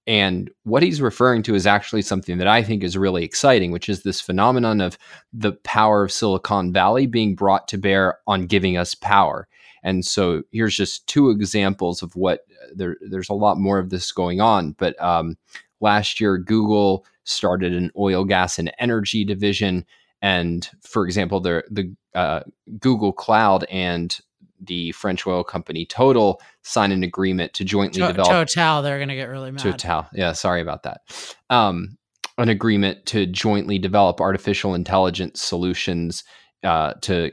And 0.07 0.51
what 0.63 0.83
he's 0.83 1.01
referring 1.01 1.41
to 1.43 1.55
is 1.55 1.65
actually 1.65 2.03
something 2.03 2.37
that 2.37 2.47
I 2.47 2.61
think 2.61 2.83
is 2.83 2.97
really 2.97 3.23
exciting, 3.23 3.71
which 3.71 3.89
is 3.89 4.03
this 4.03 4.21
phenomenon 4.21 4.79
of 4.79 4.97
the 5.33 5.53
power 5.63 6.03
of 6.03 6.11
Silicon 6.11 6.71
Valley 6.71 7.07
being 7.07 7.33
brought 7.33 7.67
to 7.69 7.77
bear 7.77 8.19
on 8.27 8.45
giving 8.45 8.77
us 8.77 8.93
power. 8.93 9.47
And 9.83 10.05
so 10.05 10.43
here's 10.51 10.75
just 10.75 11.07
two 11.07 11.29
examples 11.29 12.01
of 12.01 12.15
what 12.15 12.41
uh, 12.63 12.67
there, 12.75 12.97
there's 13.01 13.29
a 13.29 13.33
lot 13.33 13.59
more 13.59 13.79
of 13.79 13.89
this 13.89 14.11
going 14.11 14.41
on. 14.41 14.73
But 14.73 14.99
um, 15.01 15.37
last 15.79 16.19
year, 16.19 16.37
Google 16.37 17.05
started 17.23 17.73
an 17.73 17.91
oil, 17.97 18.25
gas, 18.25 18.59
and 18.59 18.71
energy 18.79 19.23
division. 19.23 19.85
And 20.21 20.67
for 20.81 21.05
example, 21.05 21.39
the, 21.39 21.63
the 21.69 21.95
uh, 22.15 22.41
Google 22.79 23.13
Cloud 23.13 23.65
and 23.65 24.17
the 24.59 24.91
French 24.93 25.25
oil 25.27 25.43
company 25.43 25.85
Total 25.85 26.41
sign 26.63 26.91
an 26.91 27.03
agreement 27.03 27.53
to 27.53 27.63
jointly 27.63 28.01
to- 28.01 28.07
develop. 28.07 28.47
Total, 28.47 28.81
they're 28.81 28.97
going 28.97 29.09
to 29.09 29.15
get 29.15 29.29
really 29.29 29.51
mad. 29.51 29.61
Total, 29.61 30.07
yeah, 30.13 30.31
sorry 30.31 30.61
about 30.61 30.83
that. 30.83 31.01
Um, 31.49 31.97
an 32.37 32.49
agreement 32.49 33.05
to 33.07 33.25
jointly 33.25 33.79
develop 33.79 34.19
artificial 34.19 34.73
intelligence 34.75 35.41
solutions 35.41 36.23
uh, 36.63 36.93
to 37.01 37.31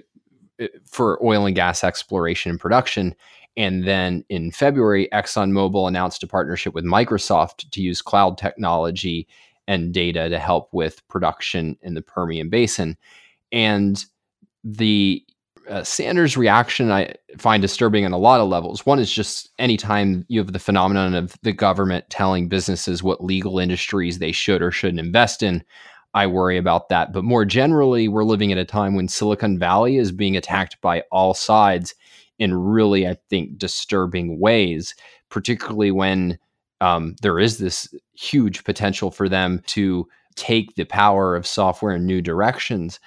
uh, 0.60 0.66
for 0.86 1.24
oil 1.24 1.46
and 1.46 1.56
gas 1.56 1.82
exploration 1.82 2.50
and 2.50 2.60
production. 2.60 3.14
And 3.56 3.86
then 3.86 4.24
in 4.28 4.50
February, 4.50 5.08
ExxonMobil 5.12 5.88
announced 5.88 6.22
a 6.22 6.26
partnership 6.26 6.72
with 6.72 6.84
Microsoft 6.84 7.70
to 7.70 7.82
use 7.82 8.00
cloud 8.00 8.38
technology 8.38 9.28
and 9.68 9.92
data 9.92 10.28
to 10.28 10.38
help 10.38 10.72
with 10.72 11.06
production 11.08 11.76
in 11.82 11.94
the 11.94 12.02
Permian 12.02 12.48
Basin. 12.48 12.96
And 13.50 14.04
the 14.64 15.24
uh, 15.68 15.84
Sanders' 15.84 16.36
reaction 16.36 16.90
I 16.90 17.14
find 17.38 17.60
disturbing 17.60 18.04
on 18.04 18.12
a 18.12 18.18
lot 18.18 18.40
of 18.40 18.48
levels. 18.48 18.84
One 18.84 18.98
is 18.98 19.12
just 19.12 19.50
anytime 19.58 20.24
you 20.28 20.40
have 20.40 20.52
the 20.52 20.58
phenomenon 20.58 21.14
of 21.14 21.36
the 21.42 21.52
government 21.52 22.04
telling 22.10 22.48
businesses 22.48 23.02
what 23.02 23.24
legal 23.24 23.58
industries 23.58 24.18
they 24.18 24.32
should 24.32 24.62
or 24.62 24.70
shouldn't 24.70 25.00
invest 25.00 25.42
in, 25.42 25.64
I 26.14 26.26
worry 26.26 26.58
about 26.58 26.88
that. 26.88 27.12
But 27.12 27.24
more 27.24 27.44
generally, 27.44 28.08
we're 28.08 28.24
living 28.24 28.52
at 28.52 28.58
a 28.58 28.64
time 28.64 28.94
when 28.94 29.08
Silicon 29.08 29.58
Valley 29.58 29.96
is 29.96 30.12
being 30.12 30.36
attacked 30.36 30.80
by 30.80 31.02
all 31.10 31.34
sides 31.34 31.94
in 32.38 32.54
really, 32.54 33.06
I 33.06 33.16
think, 33.30 33.58
disturbing 33.58 34.40
ways, 34.40 34.94
particularly 35.30 35.90
when 35.90 36.38
um, 36.80 37.14
there 37.22 37.38
is 37.38 37.58
this 37.58 37.92
huge 38.14 38.64
potential 38.64 39.10
for 39.10 39.28
them 39.28 39.62
to 39.66 40.08
take 40.34 40.74
the 40.74 40.84
power 40.84 41.36
of 41.36 41.46
software 41.46 41.94
in 41.94 42.06
new 42.06 42.20
directions. 42.20 42.98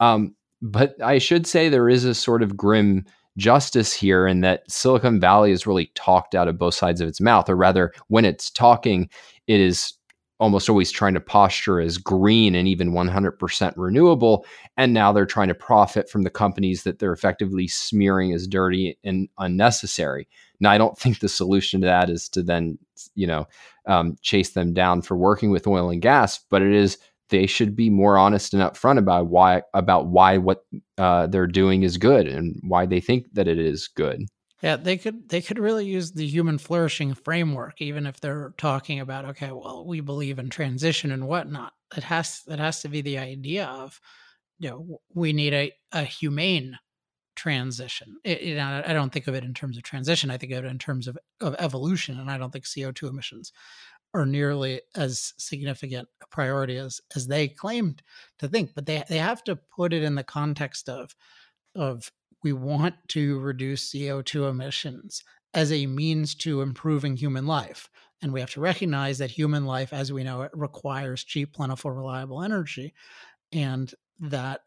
Um, 0.00 0.34
but 0.64 1.00
I 1.02 1.18
should 1.18 1.46
say 1.46 1.68
there 1.68 1.90
is 1.90 2.04
a 2.04 2.14
sort 2.14 2.42
of 2.42 2.56
grim 2.56 3.04
justice 3.36 3.92
here 3.92 4.26
in 4.26 4.40
that 4.40 4.68
Silicon 4.70 5.20
Valley 5.20 5.50
is 5.50 5.66
really 5.66 5.90
talked 5.94 6.34
out 6.34 6.48
of 6.48 6.56
both 6.56 6.74
sides 6.74 7.02
of 7.02 7.08
its 7.08 7.20
mouth, 7.20 7.50
or 7.50 7.56
rather, 7.56 7.92
when 8.08 8.24
it's 8.24 8.50
talking, 8.50 9.10
it 9.46 9.60
is 9.60 9.92
almost 10.40 10.70
always 10.70 10.90
trying 10.90 11.14
to 11.14 11.20
posture 11.20 11.80
as 11.80 11.98
green 11.98 12.54
and 12.54 12.66
even 12.66 12.92
100% 12.92 13.72
renewable. 13.76 14.46
And 14.76 14.94
now 14.94 15.12
they're 15.12 15.26
trying 15.26 15.48
to 15.48 15.54
profit 15.54 16.08
from 16.08 16.22
the 16.22 16.30
companies 16.30 16.82
that 16.82 16.98
they're 16.98 17.12
effectively 17.12 17.68
smearing 17.68 18.32
as 18.32 18.48
dirty 18.48 18.98
and 19.04 19.28
unnecessary. 19.38 20.26
Now, 20.60 20.70
I 20.70 20.78
don't 20.78 20.98
think 20.98 21.20
the 21.20 21.28
solution 21.28 21.82
to 21.82 21.86
that 21.86 22.08
is 22.08 22.28
to 22.30 22.42
then, 22.42 22.78
you 23.14 23.26
know, 23.26 23.46
um, 23.86 24.16
chase 24.22 24.50
them 24.50 24.72
down 24.72 25.02
for 25.02 25.16
working 25.16 25.50
with 25.50 25.66
oil 25.66 25.90
and 25.90 26.00
gas, 26.00 26.40
but 26.50 26.62
it 26.62 26.72
is 26.72 26.96
they 27.30 27.46
should 27.46 27.74
be 27.74 27.90
more 27.90 28.18
honest 28.18 28.54
and 28.54 28.62
upfront 28.62 28.98
about 28.98 29.26
why 29.26 29.62
about 29.72 30.06
why 30.06 30.38
what 30.38 30.64
uh, 30.98 31.26
they're 31.26 31.46
doing 31.46 31.82
is 31.82 31.96
good 31.96 32.26
and 32.26 32.58
why 32.62 32.86
they 32.86 33.00
think 33.00 33.26
that 33.32 33.48
it 33.48 33.58
is 33.58 33.88
good. 33.88 34.26
Yeah, 34.62 34.76
they 34.76 34.96
could 34.96 35.28
they 35.28 35.42
could 35.42 35.58
really 35.58 35.86
use 35.86 36.12
the 36.12 36.26
human 36.26 36.58
flourishing 36.58 37.14
framework, 37.14 37.80
even 37.82 38.06
if 38.06 38.20
they're 38.20 38.54
talking 38.56 39.00
about 39.00 39.24
okay, 39.26 39.52
well, 39.52 39.84
we 39.86 40.00
believe 40.00 40.38
in 40.38 40.48
transition 40.48 41.12
and 41.12 41.28
whatnot. 41.28 41.72
It 41.96 42.04
has 42.04 42.42
it 42.48 42.58
has 42.58 42.80
to 42.82 42.88
be 42.88 43.00
the 43.00 43.18
idea 43.18 43.66
of 43.66 44.00
you 44.58 44.70
know 44.70 45.00
we 45.14 45.32
need 45.32 45.52
a, 45.52 45.72
a 45.92 46.04
humane 46.04 46.78
transition. 47.36 48.16
It, 48.24 48.58
I 48.58 48.92
don't 48.92 49.12
think 49.12 49.26
of 49.26 49.34
it 49.34 49.44
in 49.44 49.54
terms 49.54 49.76
of 49.76 49.82
transition. 49.82 50.30
I 50.30 50.38
think 50.38 50.52
of 50.52 50.64
it 50.64 50.68
in 50.68 50.78
terms 50.78 51.08
of, 51.08 51.18
of 51.40 51.56
evolution, 51.58 52.18
and 52.18 52.30
I 52.30 52.38
don't 52.38 52.52
think 52.52 52.64
CO 52.72 52.92
two 52.92 53.08
emissions 53.08 53.52
are 54.14 54.24
nearly 54.24 54.80
as 54.94 55.34
significant 55.36 56.08
a 56.22 56.26
priority 56.28 56.78
as 56.78 57.00
as 57.16 57.26
they 57.26 57.48
claimed 57.48 58.02
to 58.38 58.48
think. 58.48 58.74
But 58.74 58.86
they 58.86 59.02
they 59.08 59.18
have 59.18 59.44
to 59.44 59.56
put 59.56 59.92
it 59.92 60.02
in 60.02 60.14
the 60.14 60.24
context 60.24 60.88
of 60.88 61.14
of 61.74 62.10
we 62.42 62.52
want 62.52 62.94
to 63.08 63.40
reduce 63.40 63.90
CO2 63.90 64.48
emissions 64.48 65.24
as 65.54 65.72
a 65.72 65.86
means 65.86 66.34
to 66.36 66.62
improving 66.62 67.16
human 67.16 67.46
life. 67.46 67.88
And 68.22 68.32
we 68.32 68.40
have 68.40 68.50
to 68.50 68.60
recognize 68.60 69.18
that 69.18 69.30
human 69.30 69.66
life, 69.66 69.92
as 69.92 70.12
we 70.12 70.24
know 70.24 70.42
it, 70.42 70.50
requires 70.54 71.24
cheap, 71.24 71.54
plentiful, 71.54 71.90
reliable 71.90 72.42
energy. 72.42 72.94
And 73.52 73.92
that 74.20 74.62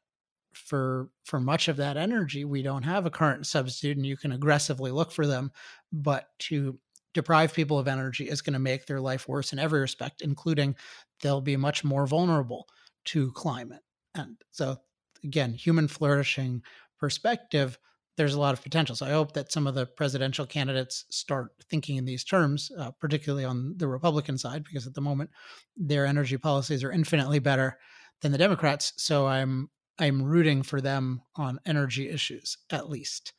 for 0.53 1.09
for 1.23 1.39
much 1.39 1.67
of 1.67 1.77
that 1.77 1.97
energy, 1.97 2.45
we 2.45 2.61
don't 2.61 2.83
have 2.83 3.05
a 3.05 3.11
current 3.11 3.45
substitute, 3.45 3.97
and 3.97 4.05
you 4.05 4.17
can 4.17 4.31
aggressively 4.31 4.91
look 4.91 5.11
for 5.11 5.27
them. 5.27 5.51
But 5.91 6.27
to 6.39 6.79
deprive 7.17 7.51
people 7.51 7.79
of 7.79 7.87
energy 7.87 8.29
is 8.29 8.43
going 8.43 8.53
to 8.53 8.59
make 8.59 8.85
their 8.85 9.01
life 9.01 9.27
worse 9.27 9.51
in 9.51 9.57
every 9.57 9.79
respect, 9.79 10.21
including 10.21 10.75
they'll 11.21 11.41
be 11.41 11.57
much 11.57 11.83
more 11.83 12.05
vulnerable 12.05 12.67
to 13.05 13.31
climate. 13.31 13.81
And 14.13 14.37
so, 14.51 14.77
again, 15.23 15.53
human 15.53 15.87
flourishing 15.87 16.61
perspective, 16.99 17.79
there's 18.17 18.35
a 18.35 18.39
lot 18.39 18.53
of 18.53 18.61
potential. 18.61 18.95
So 18.95 19.07
I 19.07 19.11
hope 19.11 19.33
that 19.33 19.51
some 19.51 19.65
of 19.65 19.73
the 19.73 19.87
presidential 19.87 20.45
candidates 20.45 21.05
start 21.09 21.47
thinking 21.71 21.97
in 21.97 22.05
these 22.05 22.23
terms, 22.23 22.71
uh, 22.77 22.91
particularly 22.91 23.45
on 23.45 23.73
the 23.77 23.87
Republican 23.87 24.37
side, 24.37 24.63
because 24.63 24.85
at 24.85 24.93
the 24.93 25.01
moment 25.01 25.31
their 25.75 26.05
energy 26.05 26.37
policies 26.37 26.83
are 26.83 26.91
infinitely 26.91 27.39
better 27.39 27.79
than 28.21 28.31
the 28.31 28.37
Democrats. 28.37 28.93
So 28.97 29.25
I'm 29.25 29.69
I'm 29.99 30.21
rooting 30.21 30.61
for 30.61 30.79
them 30.79 31.23
on 31.35 31.59
energy 31.65 32.09
issues 32.09 32.59
at 32.69 32.89
least. 32.91 33.33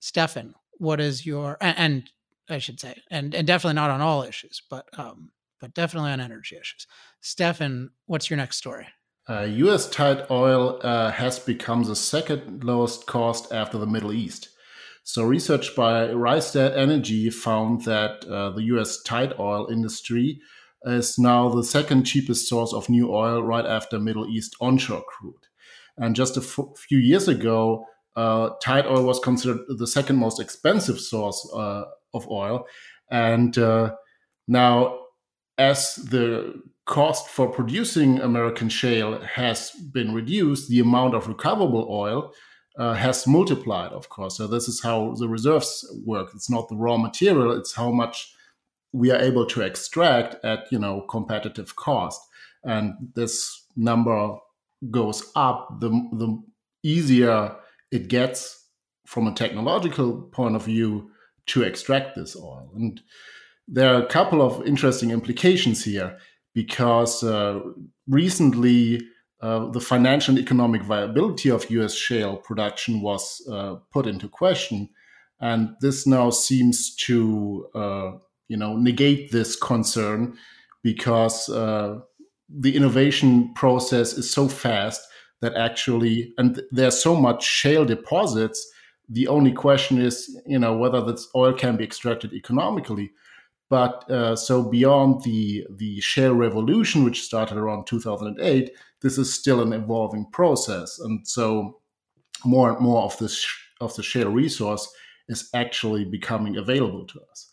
Stefan, 0.00 0.54
what 0.78 1.00
is 1.00 1.26
your 1.26 1.58
and, 1.60 1.78
and 1.78 2.10
I 2.48 2.58
should 2.58 2.80
say, 2.80 3.02
and 3.10 3.34
and 3.34 3.46
definitely 3.46 3.74
not 3.74 3.90
on 3.90 4.00
all 4.00 4.22
issues, 4.22 4.62
but 4.70 4.86
um, 4.98 5.30
but 5.60 5.74
definitely 5.74 6.10
on 6.12 6.20
energy 6.20 6.56
issues. 6.56 6.86
Stefan, 7.20 7.90
what's 8.06 8.30
your 8.30 8.36
next 8.36 8.56
story? 8.56 8.86
Uh, 9.28 9.42
U.S. 9.42 9.88
tight 9.88 10.30
oil 10.30 10.78
uh, 10.82 11.10
has 11.10 11.40
become 11.40 11.82
the 11.82 11.96
second 11.96 12.62
lowest 12.62 13.06
cost 13.06 13.52
after 13.52 13.76
the 13.76 13.86
Middle 13.86 14.12
East. 14.12 14.50
So, 15.02 15.24
research 15.24 15.74
by 15.74 16.08
Rystad 16.08 16.76
Energy 16.76 17.30
found 17.30 17.82
that 17.82 18.24
uh, 18.24 18.50
the 18.50 18.62
U.S. 18.64 19.02
tight 19.02 19.32
oil 19.38 19.68
industry 19.70 20.40
is 20.84 21.18
now 21.18 21.48
the 21.48 21.64
second 21.64 22.04
cheapest 22.04 22.48
source 22.48 22.72
of 22.72 22.88
new 22.88 23.12
oil, 23.12 23.42
right 23.42 23.66
after 23.66 23.98
Middle 23.98 24.28
East 24.28 24.54
onshore 24.60 25.02
crude. 25.08 25.34
And 25.96 26.14
just 26.14 26.36
a 26.36 26.40
f- 26.40 26.76
few 26.76 26.98
years 26.98 27.26
ago, 27.26 27.86
uh, 28.14 28.50
tight 28.62 28.86
oil 28.86 29.04
was 29.04 29.18
considered 29.18 29.58
the 29.68 29.86
second 29.86 30.16
most 30.16 30.40
expensive 30.40 31.00
source 31.00 31.48
uh, 31.54 31.84
of 32.16 32.28
oil. 32.28 32.66
And 33.10 33.56
uh, 33.58 33.94
now, 34.48 34.98
as 35.58 35.96
the 35.96 36.60
cost 36.86 37.28
for 37.28 37.48
producing 37.48 38.20
American 38.20 38.68
shale 38.68 39.20
has 39.20 39.70
been 39.92 40.14
reduced, 40.14 40.68
the 40.68 40.80
amount 40.80 41.14
of 41.14 41.28
recoverable 41.28 41.86
oil 41.90 42.32
uh, 42.78 42.94
has 42.94 43.26
multiplied, 43.26 43.92
of 43.92 44.08
course. 44.08 44.36
So, 44.36 44.46
this 44.46 44.68
is 44.68 44.82
how 44.82 45.14
the 45.18 45.28
reserves 45.28 45.86
work. 46.04 46.30
It's 46.34 46.50
not 46.50 46.68
the 46.68 46.76
raw 46.76 46.96
material, 46.96 47.52
it's 47.52 47.74
how 47.74 47.90
much 47.90 48.32
we 48.92 49.10
are 49.10 49.20
able 49.20 49.44
to 49.46 49.60
extract 49.60 50.42
at 50.44 50.66
you 50.70 50.78
know 50.78 51.02
competitive 51.02 51.76
cost 51.76 52.20
and 52.64 52.94
this 53.14 53.66
number 53.76 54.36
goes 54.90 55.30
up 55.36 55.80
the, 55.80 55.88
the 56.12 56.42
easier 56.82 57.54
it 57.90 58.08
gets 58.08 58.68
from 59.06 59.26
a 59.26 59.34
technological 59.34 60.22
point 60.32 60.56
of 60.56 60.64
view 60.64 61.10
to 61.46 61.62
extract 61.62 62.16
this 62.16 62.36
oil. 62.36 62.70
And 62.74 63.00
there 63.68 63.94
are 63.94 64.02
a 64.02 64.06
couple 64.06 64.42
of 64.42 64.66
interesting 64.66 65.10
implications 65.10 65.84
here 65.84 66.18
because 66.54 67.22
uh, 67.22 67.60
recently 68.08 69.02
uh, 69.40 69.70
the 69.70 69.80
financial 69.80 70.34
and 70.34 70.42
economic 70.42 70.82
viability 70.82 71.50
of 71.50 71.70
US 71.70 71.94
shale 71.94 72.36
production 72.36 73.00
was 73.00 73.46
uh, 73.50 73.76
put 73.92 74.06
into 74.06 74.28
question. 74.28 74.88
And 75.40 75.76
this 75.80 76.06
now 76.06 76.30
seems 76.30 76.94
to 76.96 77.68
uh, 77.74 78.12
you 78.48 78.56
know, 78.56 78.76
negate 78.76 79.32
this 79.32 79.56
concern 79.56 80.36
because 80.82 81.48
uh, 81.48 81.98
the 82.48 82.76
innovation 82.76 83.52
process 83.54 84.12
is 84.12 84.30
so 84.30 84.48
fast 84.48 85.00
that 85.40 85.54
actually, 85.54 86.32
and 86.38 86.62
there's 86.70 87.00
so 87.00 87.14
much 87.14 87.44
shale 87.44 87.84
deposits 87.84 88.66
the 89.08 89.28
only 89.28 89.52
question 89.52 90.00
is, 90.00 90.36
you 90.46 90.58
know, 90.58 90.76
whether 90.76 91.00
this 91.00 91.28
oil 91.34 91.52
can 91.52 91.76
be 91.76 91.84
extracted 91.84 92.32
economically. 92.32 93.12
But 93.68 94.08
uh, 94.10 94.36
so 94.36 94.62
beyond 94.62 95.22
the 95.24 95.66
the 95.70 96.00
shale 96.00 96.34
revolution, 96.34 97.04
which 97.04 97.22
started 97.22 97.58
around 97.58 97.86
2008, 97.86 98.70
this 99.02 99.18
is 99.18 99.32
still 99.32 99.60
an 99.60 99.72
evolving 99.72 100.26
process, 100.32 100.98
and 101.00 101.26
so 101.26 101.80
more 102.44 102.70
and 102.70 102.80
more 102.80 103.02
of 103.02 103.18
this 103.18 103.44
of 103.80 103.94
the 103.96 104.02
shale 104.02 104.30
resource 104.30 104.88
is 105.28 105.50
actually 105.54 106.04
becoming 106.04 106.56
available 106.56 107.04
to 107.06 107.20
us. 107.30 107.50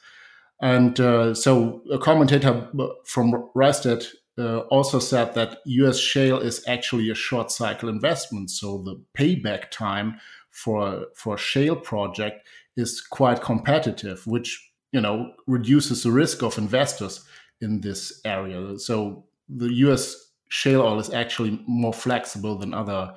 And 0.62 1.00
uh, 1.00 1.34
so 1.34 1.82
a 1.92 1.98
commentator 1.98 2.70
from 3.06 3.50
Rystad 3.56 4.06
uh, 4.38 4.60
also 4.70 5.00
said 5.00 5.34
that 5.36 5.60
U.S. 5.66 6.00
shale 6.00 6.40
is 6.40 6.64
actually 6.68 7.10
a 7.10 7.16
short 7.16 7.52
cycle 7.52 7.90
investment, 7.90 8.50
so 8.50 8.80
the 8.80 9.02
payback 9.18 9.70
time 9.70 10.20
for 10.50 11.06
for 11.16 11.38
shale 11.38 11.76
project 11.76 12.48
is 12.76 13.02
quite 13.02 13.42
competitive, 13.42 14.26
which 14.26 14.72
you 14.92 15.02
know 15.02 15.34
reduces 15.46 16.04
the 16.04 16.12
risk 16.12 16.42
of 16.42 16.58
investors 16.58 17.24
in 17.62 17.82
this 17.82 18.22
area. 18.26 18.80
So 18.80 19.26
the 19.48 19.72
U.S. 19.86 20.32
shale 20.50 20.82
oil 20.82 21.00
is 21.00 21.14
actually 21.14 21.64
more 21.68 21.94
flexible 21.94 22.58
than 22.58 22.74
other 22.74 23.14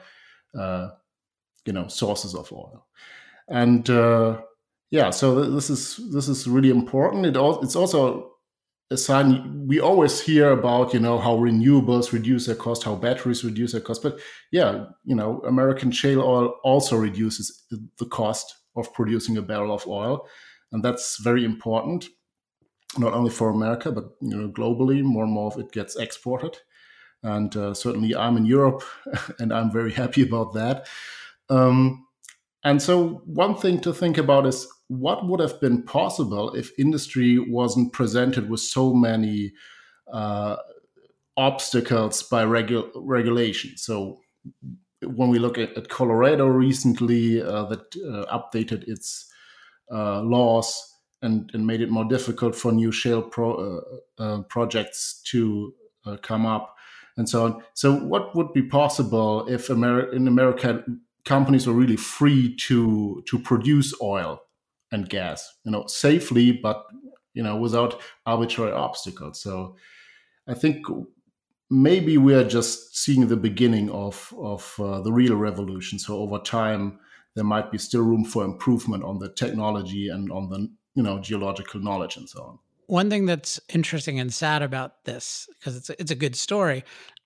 uh, 0.59 0.89
you 1.65 1.73
know 1.73 1.89
sources 1.89 2.35
of 2.35 2.53
oil, 2.53 2.87
and 3.49 3.89
uh, 3.89 4.41
yeah, 4.91 5.11
so 5.11 5.45
this 5.51 5.71
is 5.71 5.99
this 6.13 6.29
is 6.29 6.47
really 6.47 6.71
important. 6.71 7.27
It 7.27 7.37
all, 7.37 7.61
it's 7.63 7.77
also 7.77 8.36
a 8.91 8.97
sign 8.97 9.67
we 9.67 9.81
always 9.81 10.21
hear 10.21 10.51
about 10.51 10.95
you 10.95 11.01
know 11.01 11.19
how 11.19 11.37
renewables 11.37 12.13
reduce 12.13 12.47
their 12.47 12.55
cost 12.55 12.85
how 12.85 12.95
batteries 12.95 13.45
reduce 13.45 13.73
their 13.73 13.81
cost 13.81 14.03
but 14.03 14.19
yeah 14.53 14.85
you 15.05 15.15
know 15.15 15.41
american 15.47 15.91
shale 15.91 16.21
oil 16.23 16.55
also 16.63 16.97
reduces 16.97 17.65
the 17.71 18.07
cost 18.07 18.55
of 18.77 18.93
producing 18.95 19.37
a 19.37 19.43
barrel 19.43 19.75
of 19.75 19.87
oil 19.89 20.29
and 20.73 20.85
that's 20.85 21.19
very 21.19 21.45
important 21.45 22.07
not 22.99 23.13
only 23.13 23.31
for 23.31 23.49
america 23.49 23.91
but 23.91 24.05
you 24.21 24.37
know 24.37 24.49
globally 24.49 25.03
more 25.03 25.25
and 25.25 25.33
more 25.33 25.51
of 25.53 25.59
it 25.59 25.73
gets 25.73 25.97
exported. 25.97 26.57
And 27.23 27.57
uh, 27.57 27.75
certainly 27.75 28.15
i'm 28.15 28.37
in 28.37 28.45
europe 28.45 28.85
and 29.41 29.53
i'm 29.53 29.73
very 29.73 29.93
happy 30.03 30.23
about 30.23 30.53
that. 30.55 30.87
Um, 31.49 32.07
and 32.63 32.81
so 32.83 33.23
one 33.25 33.55
thing 33.57 33.81
to 33.81 33.93
think 33.93 34.19
about 34.19 34.47
is 34.47 34.69
what 34.89 35.27
would 35.27 35.41
have 35.41 35.61
been 35.61 35.83
possible 35.83 36.55
if 36.55 36.79
industry 36.79 37.39
wasn't 37.39 37.93
presented 37.93 38.49
with 38.49 38.61
so 38.61 38.95
many 38.95 39.53
uh, 40.13 40.57
obstacles 41.37 42.23
by 42.23 42.45
regu- 42.45 42.91
regulation. 42.95 43.77
So 43.77 44.21
when 45.03 45.29
we 45.29 45.39
look 45.39 45.59
at, 45.59 45.77
at 45.77 45.89
Colorado 45.89 46.47
recently, 46.47 47.43
uh, 47.43 47.65
that 47.65 47.97
uh, 47.97 48.39
updated 48.39 48.89
its 48.89 49.31
uh, 49.93 50.21
laws 50.23 50.95
and, 51.23 51.51
and 51.53 51.67
made 51.67 51.81
it 51.81 51.91
more 51.91 52.05
difficult 52.05 52.55
for 52.55 52.73
new 52.73 52.93
shale 52.93 53.23
pro, 53.23 53.81
uh, 54.19 54.23
uh, 54.23 54.43
projects 54.43 55.21
to 55.25 55.75
come 56.23 56.47
up, 56.47 56.77
and 57.17 57.29
so 57.29 57.45
on. 57.45 57.63
So, 57.75 57.97
what 57.97 58.37
would 58.37 58.53
be 58.53 58.63
possible 58.63 59.45
if 59.49 59.69
Amer- 59.69 60.13
in 60.13 60.29
America 60.29 60.85
companies 61.25 61.67
were 61.67 61.73
really 61.73 61.97
free 61.97 62.55
to 62.55 63.25
to 63.27 63.39
produce 63.41 63.93
oil 64.01 64.41
and 64.97 65.09
gas, 65.09 65.55
you 65.65 65.71
know, 65.71 65.87
safely, 65.87 66.51
but 66.51 66.85
you 67.35 67.43
know, 67.43 67.57
without 67.57 68.01
arbitrary 68.25 68.73
obstacles. 68.73 69.41
So 69.41 69.77
I 70.49 70.55
think 70.55 70.87
maybe 71.71 72.19
we 72.19 72.35
are 72.35 72.49
just 72.49 72.97
seeing 72.97 73.27
the 73.29 73.37
beginning 73.37 73.91
of 73.91 74.35
of 74.39 74.75
uh, 74.81 75.01
the 75.03 75.13
real 75.13 75.37
revolution. 75.37 75.99
So 75.99 76.17
over 76.19 76.39
time, 76.39 76.99
there 77.35 77.45
might 77.45 77.71
be 77.71 77.79
still 77.79 78.03
room 78.03 78.25
for 78.25 78.45
improvement 78.45 79.05
on 79.05 79.19
the 79.19 79.29
technology 79.29 80.09
and 80.09 80.33
on 80.33 80.49
the 80.49 80.61
you 80.95 81.03
know 81.03 81.19
geological 81.21 81.81
knowledge 81.81 82.17
and 82.17 82.29
so 82.29 82.43
on. 82.43 82.59
One 82.89 83.11
thing 83.11 83.27
that's 83.27 83.61
interesting 83.69 84.21
and 84.21 84.33
sad 84.33 84.63
about 84.63 85.05
this, 85.05 85.49
because 85.59 85.77
it's 85.77 85.91
it's 85.91 86.11
a 86.11 86.23
good 86.25 86.37
story, 86.37 86.85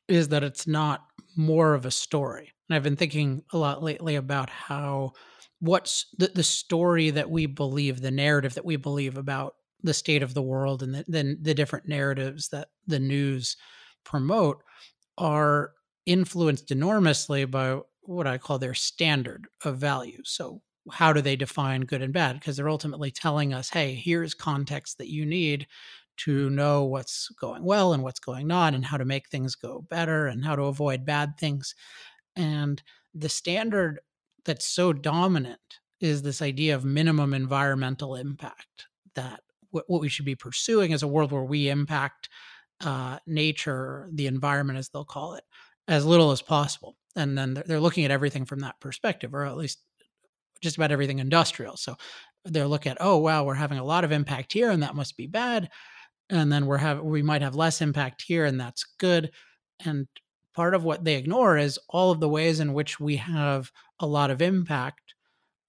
is 0.08 0.28
that 0.28 0.42
it's 0.42 0.66
not 0.66 1.06
more 1.36 1.74
of 1.74 1.86
a 1.86 1.90
story. 1.90 2.52
And 2.68 2.76
I've 2.76 2.82
been 2.82 2.96
thinking 2.96 3.42
a 3.52 3.58
lot 3.58 3.82
lately 3.82 4.16
about 4.16 4.50
how 4.50 5.12
what's 5.60 6.06
the, 6.18 6.30
the 6.34 6.42
story 6.42 7.10
that 7.10 7.30
we 7.30 7.46
believe, 7.46 8.00
the 8.00 8.10
narrative 8.10 8.54
that 8.54 8.64
we 8.64 8.76
believe 8.76 9.16
about 9.16 9.54
the 9.82 9.94
state 9.94 10.22
of 10.22 10.34
the 10.34 10.42
world 10.42 10.82
and 10.82 10.94
then 10.94 11.04
the, 11.08 11.38
the 11.40 11.54
different 11.54 11.88
narratives 11.88 12.48
that 12.48 12.68
the 12.86 12.98
news 12.98 13.56
promote 14.04 14.62
are 15.16 15.72
influenced 16.06 16.70
enormously 16.70 17.44
by 17.44 17.78
what 18.02 18.26
I 18.26 18.38
call 18.38 18.58
their 18.58 18.74
standard 18.74 19.46
of 19.64 19.76
value. 19.78 20.20
So, 20.24 20.62
how 20.90 21.12
do 21.12 21.20
they 21.20 21.36
define 21.36 21.82
good 21.82 22.02
and 22.02 22.12
bad? 22.12 22.40
Because 22.40 22.56
they're 22.56 22.68
ultimately 22.68 23.10
telling 23.10 23.52
us, 23.52 23.68
hey, 23.68 23.94
here's 23.94 24.34
context 24.34 24.96
that 24.98 25.10
you 25.10 25.26
need 25.26 25.66
to 26.16 26.50
know 26.50 26.84
what's 26.84 27.28
going 27.40 27.64
well 27.64 27.92
and 27.92 28.02
what's 28.02 28.18
going 28.18 28.50
on 28.50 28.74
and 28.74 28.84
how 28.84 28.96
to 28.96 29.04
make 29.04 29.28
things 29.28 29.54
go 29.54 29.86
better 29.88 30.26
and 30.26 30.44
how 30.44 30.56
to 30.56 30.64
avoid 30.64 31.04
bad 31.04 31.34
things. 31.38 31.74
And 32.34 32.82
the 33.14 33.28
standard 33.28 34.00
that's 34.44 34.66
so 34.66 34.92
dominant 34.92 35.60
is 36.00 36.22
this 36.22 36.40
idea 36.42 36.74
of 36.74 36.84
minimum 36.84 37.34
environmental 37.34 38.16
impact 38.16 38.86
that 39.14 39.40
what, 39.70 39.84
we 39.88 40.08
should 40.08 40.24
be 40.24 40.34
pursuing 40.34 40.92
is 40.92 41.02
a 41.02 41.08
world 41.08 41.32
where 41.32 41.44
we 41.44 41.68
impact 41.68 42.28
uh, 42.84 43.18
nature, 43.26 44.08
the 44.12 44.26
environment, 44.26 44.78
as 44.78 44.88
they'll 44.88 45.04
call 45.04 45.34
it, 45.34 45.44
as 45.88 46.06
little 46.06 46.30
as 46.30 46.42
possible. 46.42 46.96
And 47.16 47.36
then 47.36 47.62
they're 47.66 47.80
looking 47.80 48.04
at 48.04 48.10
everything 48.10 48.44
from 48.44 48.60
that 48.60 48.80
perspective, 48.80 49.34
or 49.34 49.44
at 49.44 49.56
least 49.56 49.78
just 50.60 50.76
about 50.76 50.92
everything 50.92 51.18
industrial. 51.18 51.76
So 51.76 51.96
they're 52.44 52.66
looking 52.66 52.92
at, 52.92 52.98
oh 53.00 53.18
wow, 53.18 53.44
we're 53.44 53.54
having 53.54 53.78
a 53.78 53.84
lot 53.84 54.04
of 54.04 54.12
impact 54.12 54.52
here, 54.52 54.70
and 54.70 54.82
that 54.82 54.94
must 54.94 55.16
be 55.16 55.26
bad. 55.26 55.68
And 56.30 56.50
then 56.52 56.66
we're 56.66 56.78
have 56.78 57.00
we 57.00 57.22
might 57.22 57.42
have 57.42 57.54
less 57.54 57.80
impact 57.80 58.22
here, 58.22 58.44
and 58.44 58.60
that's 58.60 58.84
good. 58.98 59.30
And 59.84 60.06
part 60.54 60.74
of 60.74 60.84
what 60.84 61.04
they 61.04 61.16
ignore 61.16 61.56
is 61.56 61.78
all 61.88 62.10
of 62.10 62.20
the 62.20 62.28
ways 62.28 62.60
in 62.60 62.72
which 62.72 63.00
we 63.00 63.16
have 63.16 63.70
a 63.98 64.06
lot 64.06 64.30
of 64.30 64.42
impact 64.42 65.14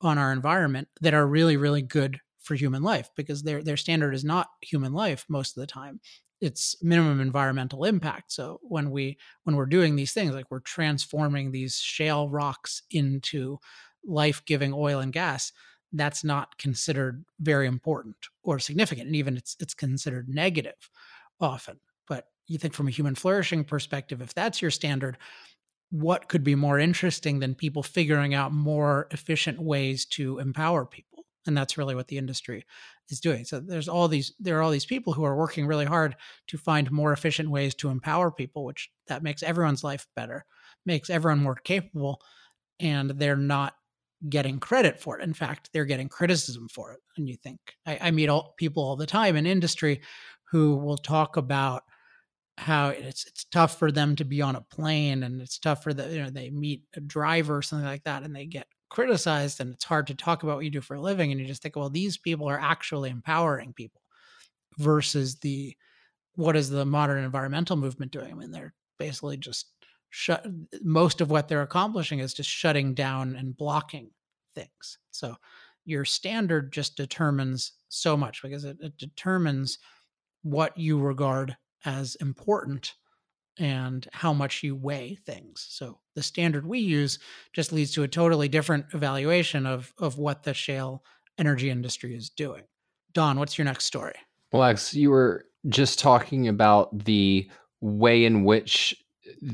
on 0.02 0.18
our 0.18 0.32
environment 0.32 0.88
that 1.02 1.14
are 1.14 1.28
really, 1.28 1.58
really 1.58 1.82
good 1.82 2.20
for 2.40 2.56
human 2.56 2.82
life 2.82 3.10
because 3.16 3.44
their 3.44 3.64
their 3.64 3.78
standard 3.78 4.14
is 4.16 4.24
not 4.24 4.50
human 4.62 4.94
life 4.94 5.26
most 5.30 5.56
of 5.56 5.62
the 5.62 5.68
time. 5.68 6.00
It's 6.40 6.76
minimum 6.82 7.22
environmental 7.22 7.86
impact. 7.86 8.32
So 8.32 8.60
when 8.64 8.90
we 8.90 9.18
when 9.44 9.56
we're 9.56 9.68
doing 9.68 9.96
these 9.96 10.14
things 10.14 10.34
like 10.34 10.50
we're 10.50 10.60
transforming 10.62 11.52
these 11.52 11.76
shale 11.76 12.30
rocks 12.30 12.82
into 12.90 13.60
life-giving 14.04 14.74
oil 14.74 15.00
and 15.00 15.14
gas 15.14 15.52
that's 15.94 16.24
not 16.24 16.58
considered 16.58 17.24
very 17.40 17.68
important 17.68 18.16
or 18.44 18.60
significant 18.60 19.08
and 19.08 19.16
even 19.16 19.38
it's 19.38 19.56
it's 19.60 19.74
considered 19.74 20.28
negative 20.30 20.90
often 21.40 21.80
you 22.48 22.58
think 22.58 22.74
from 22.74 22.88
a 22.88 22.92
human 22.92 23.16
flourishing 23.16 23.64
perspective 23.64 24.22
if 24.22 24.34
that's 24.34 24.62
your 24.62 24.72
standard 24.72 25.18
what 25.92 26.30
could 26.30 26.44
be 26.44 26.56
more 26.56 26.80
interesting 26.80 27.40
than 27.40 27.54
people 27.54 27.84
figuring 27.84 28.34
out 28.34 28.54
more 28.54 29.08
efficient 29.12 29.60
ways 29.62 30.06
to 30.06 30.40
empower 30.40 30.86
people? 30.86 31.26
And 31.46 31.58
that's 31.58 31.78
really 31.78 31.96
what 31.96 32.08
the 32.08 32.18
industry 32.18 32.66
is 33.10 33.20
doing. 33.20 33.46
So 33.46 33.60
there's 33.60 33.90
all 33.90 34.08
these 34.08 34.34
there 34.40 34.58
are 34.58 34.62
all 34.62 34.72
these 34.72 34.86
people 34.86 35.12
who 35.12 35.26
are 35.26 35.36
working 35.36 35.68
really 35.68 35.86
hard 35.86 36.16
to 36.48 36.58
find 36.58 36.90
more 36.92 37.12
efficient 37.12 37.50
ways 37.50 37.76
to 37.76 37.90
empower 37.90 38.32
people 38.32 38.64
which 38.64 38.90
that 39.08 39.24
makes 39.24 39.44
everyone's 39.44 39.84
life 39.84 40.08
better 40.16 40.46
makes 40.86 41.10
everyone 41.10 41.44
more 41.44 41.56
capable 41.56 42.22
and 42.80 43.12
they're 43.12 43.36
not 43.36 43.76
getting 44.30 44.60
credit 44.60 45.00
for 45.00 45.20
it. 45.20 45.24
In 45.24 45.34
fact 45.34 45.72
they're 45.74 45.84
getting 45.84 46.10
criticism 46.10 46.70
for 46.70 46.94
it 46.94 47.00
and 47.18 47.28
you 47.28 47.36
think. 47.36 47.60
I, 47.86 47.98
I 48.02 48.12
meet 48.12 48.30
all, 48.30 48.54
people 48.58 48.84
all 48.84 48.96
the 48.96 49.08
time 49.08 49.36
in 49.36 49.46
industry 49.48 50.02
who 50.52 50.78
will 50.78 50.98
talk 50.98 51.38
about 51.38 51.84
how 52.62 52.90
it's 52.90 53.26
it's 53.26 53.46
tough 53.46 53.80
for 53.80 53.92
them 53.92 54.16
to 54.16 54.24
be 54.24 54.42
on 54.42 54.56
a 54.56 54.62
plane 54.62 55.24
and 55.24 55.42
it's 55.42 55.58
tough 55.58 55.84
for 55.84 55.94
the 55.94 56.08
you 56.10 56.22
know 56.22 56.30
they 56.30 56.50
meet 56.50 56.84
a 56.96 57.00
driver 57.02 57.58
or 57.58 57.62
something 57.62 57.88
like 57.88 58.04
that 58.04 58.24
and 58.24 58.36
they 58.36 58.46
get 58.46 58.68
criticized 58.90 59.60
and 59.60 59.74
it's 59.74 59.86
hard 59.86 60.06
to 60.06 60.14
talk 60.14 60.44
about 60.44 60.58
what 60.58 60.66
you 60.66 60.70
do 60.70 60.82
for 60.82 60.96
a 60.96 61.02
living 61.02 61.32
and 61.32 61.42
you 61.42 61.48
just 61.48 61.64
think 61.64 61.76
well 61.76 61.90
these 61.90 62.18
people 62.18 62.48
are 62.48 62.60
actually 62.60 63.10
empowering 63.10 63.74
people 63.74 64.02
versus 64.78 65.36
the 65.40 65.76
what 66.36 66.56
is 66.56 66.70
the 66.70 66.86
modern 66.86 67.24
environmental 67.24 67.76
movement 67.76 68.12
doing? 68.12 68.32
I 68.32 68.36
mean 68.36 68.52
they're 68.52 68.74
basically 69.00 69.38
just 69.38 69.68
shut 70.10 70.46
most 70.84 71.22
of 71.22 71.32
what 71.32 71.48
they're 71.48 71.62
accomplishing 71.62 72.20
is 72.20 72.34
just 72.34 72.50
shutting 72.50 72.94
down 72.94 73.36
and 73.36 73.58
blocking 73.58 74.12
things. 74.56 74.98
So 75.12 75.36
your 75.86 76.06
standard 76.06 76.72
just 76.72 76.96
determines 76.96 77.74
so 77.90 78.16
much 78.16 78.42
because 78.42 78.66
it, 78.66 78.78
it 78.82 78.98
determines 78.98 79.80
what 80.44 80.78
you 80.78 81.00
regard 81.00 81.56
as 81.86 82.16
important 82.16 82.94
and 83.58 84.08
how 84.14 84.34
much 84.34 84.64
you 84.64 84.76
weigh 84.76 85.16
things. 85.26 85.66
So 85.70 86.00
the 86.16 86.24
standard 86.24 86.66
we 86.66 86.80
use 86.80 87.20
just 87.54 87.72
leads 87.72 87.92
to 87.94 88.04
a 88.04 88.08
totally 88.08 88.48
different 88.48 88.86
evaluation 88.94 89.66
of 89.66 89.94
of 89.98 90.18
what 90.18 90.44
the 90.44 90.54
shale 90.54 91.04
energy 91.38 91.70
industry 91.70 92.16
is 92.16 92.30
doing. 92.30 92.64
Don, 93.14 93.40
what's 93.40 93.58
your 93.58 93.66
next 93.66 93.86
story? 93.86 94.14
Well, 94.52 94.64
Alex, 94.64 94.94
you 94.94 95.10
were 95.10 95.46
just 95.70 96.00
talking 96.00 96.48
about 96.48 97.06
the 97.06 97.50
way 97.82 98.26
in 98.26 98.44
which 98.44 98.96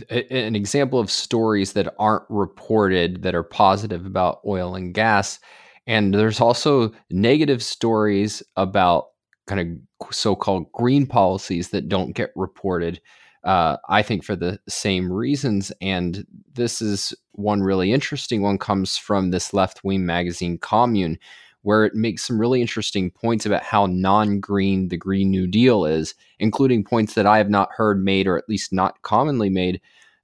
eh, 0.10 0.24
eh, 0.30 0.38
an 0.38 0.56
example 0.56 1.00
of 1.00 1.12
stories 1.12 1.74
that 1.74 1.94
aren't 2.00 2.26
reported 2.30 3.24
that 3.24 3.36
are 3.36 3.44
positive 3.44 4.06
about 4.06 4.40
oil 4.46 4.76
and 4.76 4.94
gas. 4.94 5.40
And 5.86 6.14
there's 6.14 6.42
also 6.42 6.92
negative 7.10 7.64
stories 7.64 8.44
about 8.56 9.08
kind 9.48 9.62
of 9.62 10.14
so 10.14 10.36
called 10.36 10.72
green 10.74 11.08
policies 11.08 11.70
that 11.70 11.90
don't 11.90 12.14
get 12.14 12.32
reported 12.36 13.02
uh, 13.48 13.78
I 13.88 14.02
think 14.02 14.26
for 14.26 14.36
the 14.36 14.60
same 14.68 15.12
reasons. 15.12 15.72
And 15.82 16.28
this 16.54 16.82
is 16.82 17.14
one 17.32 17.62
really 17.62 17.94
interesting 17.94 18.42
one 18.42 18.58
comes 18.58 18.98
from 18.98 19.32
this 19.32 19.54
left 19.54 19.86
wing 19.86 20.06
magazine, 20.06 20.58
Commune, 20.58 21.18
where 21.62 21.86
it 21.86 21.96
makes 21.96 22.26
some 22.26 22.40
really 22.40 22.62
interesting 22.62 23.10
points 23.10 23.46
about 23.46 23.64
how 23.64 23.86
non 23.86 24.42
green 24.42 24.90
the 24.90 24.98
Green 24.98 25.32
New 25.32 25.48
Deal 25.48 25.86
is, 25.86 26.14
including 26.40 26.84
points 26.84 27.14
that 27.14 27.26
I 27.26 27.38
have 27.38 27.50
not 27.50 27.70
heard 27.72 28.04
made, 28.04 28.28
or 28.28 28.38
at 28.38 28.50
least 28.50 28.74
not 28.74 29.02
commonly 29.02 29.50
made. 29.50 29.82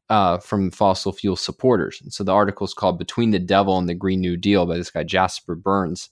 Uh, 0.10 0.38
from 0.38 0.70
fossil 0.70 1.14
fuel 1.14 1.36
supporters. 1.36 2.00
And 2.04 2.14
so 2.14 2.24
the 2.24 2.34
article 2.34 2.66
is 2.66 2.74
called 2.74 3.00
Between 3.00 3.32
the 3.32 3.40
Devil 3.40 3.80
and 3.80 3.90
the 3.90 3.96
Green 3.96 4.20
New 4.20 4.36
Deal 4.36 4.66
by 4.66 4.78
this 4.78 4.92
guy, 4.92 5.04
Jasper 5.04 5.56
Bernes. 5.56 6.10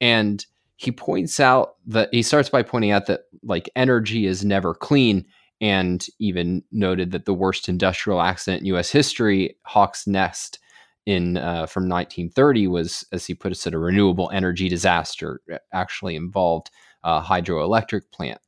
And 0.00 0.44
he 0.82 0.90
points 0.90 1.38
out 1.38 1.76
that 1.86 2.08
he 2.12 2.22
starts 2.22 2.48
by 2.48 2.60
pointing 2.60 2.90
out 2.90 3.06
that 3.06 3.20
like 3.44 3.70
energy 3.76 4.26
is 4.26 4.44
never 4.44 4.74
clean 4.74 5.24
and 5.60 6.04
even 6.18 6.64
noted 6.72 7.12
that 7.12 7.24
the 7.24 7.32
worst 7.32 7.68
industrial 7.68 8.20
accident 8.20 8.62
in 8.62 8.66
U.S. 8.66 8.90
history, 8.90 9.56
Hawks 9.64 10.08
Nest, 10.08 10.58
in 11.06 11.36
uh, 11.36 11.66
from 11.66 11.88
1930, 11.88 12.66
was, 12.66 13.06
as 13.12 13.24
he 13.24 13.32
put 13.32 13.52
it, 13.52 13.74
a 13.74 13.78
renewable 13.78 14.28
energy 14.32 14.68
disaster. 14.68 15.40
Actually 15.72 16.16
involved 16.16 16.72
a 17.04 17.20
hydroelectric 17.20 18.02
plant, 18.10 18.40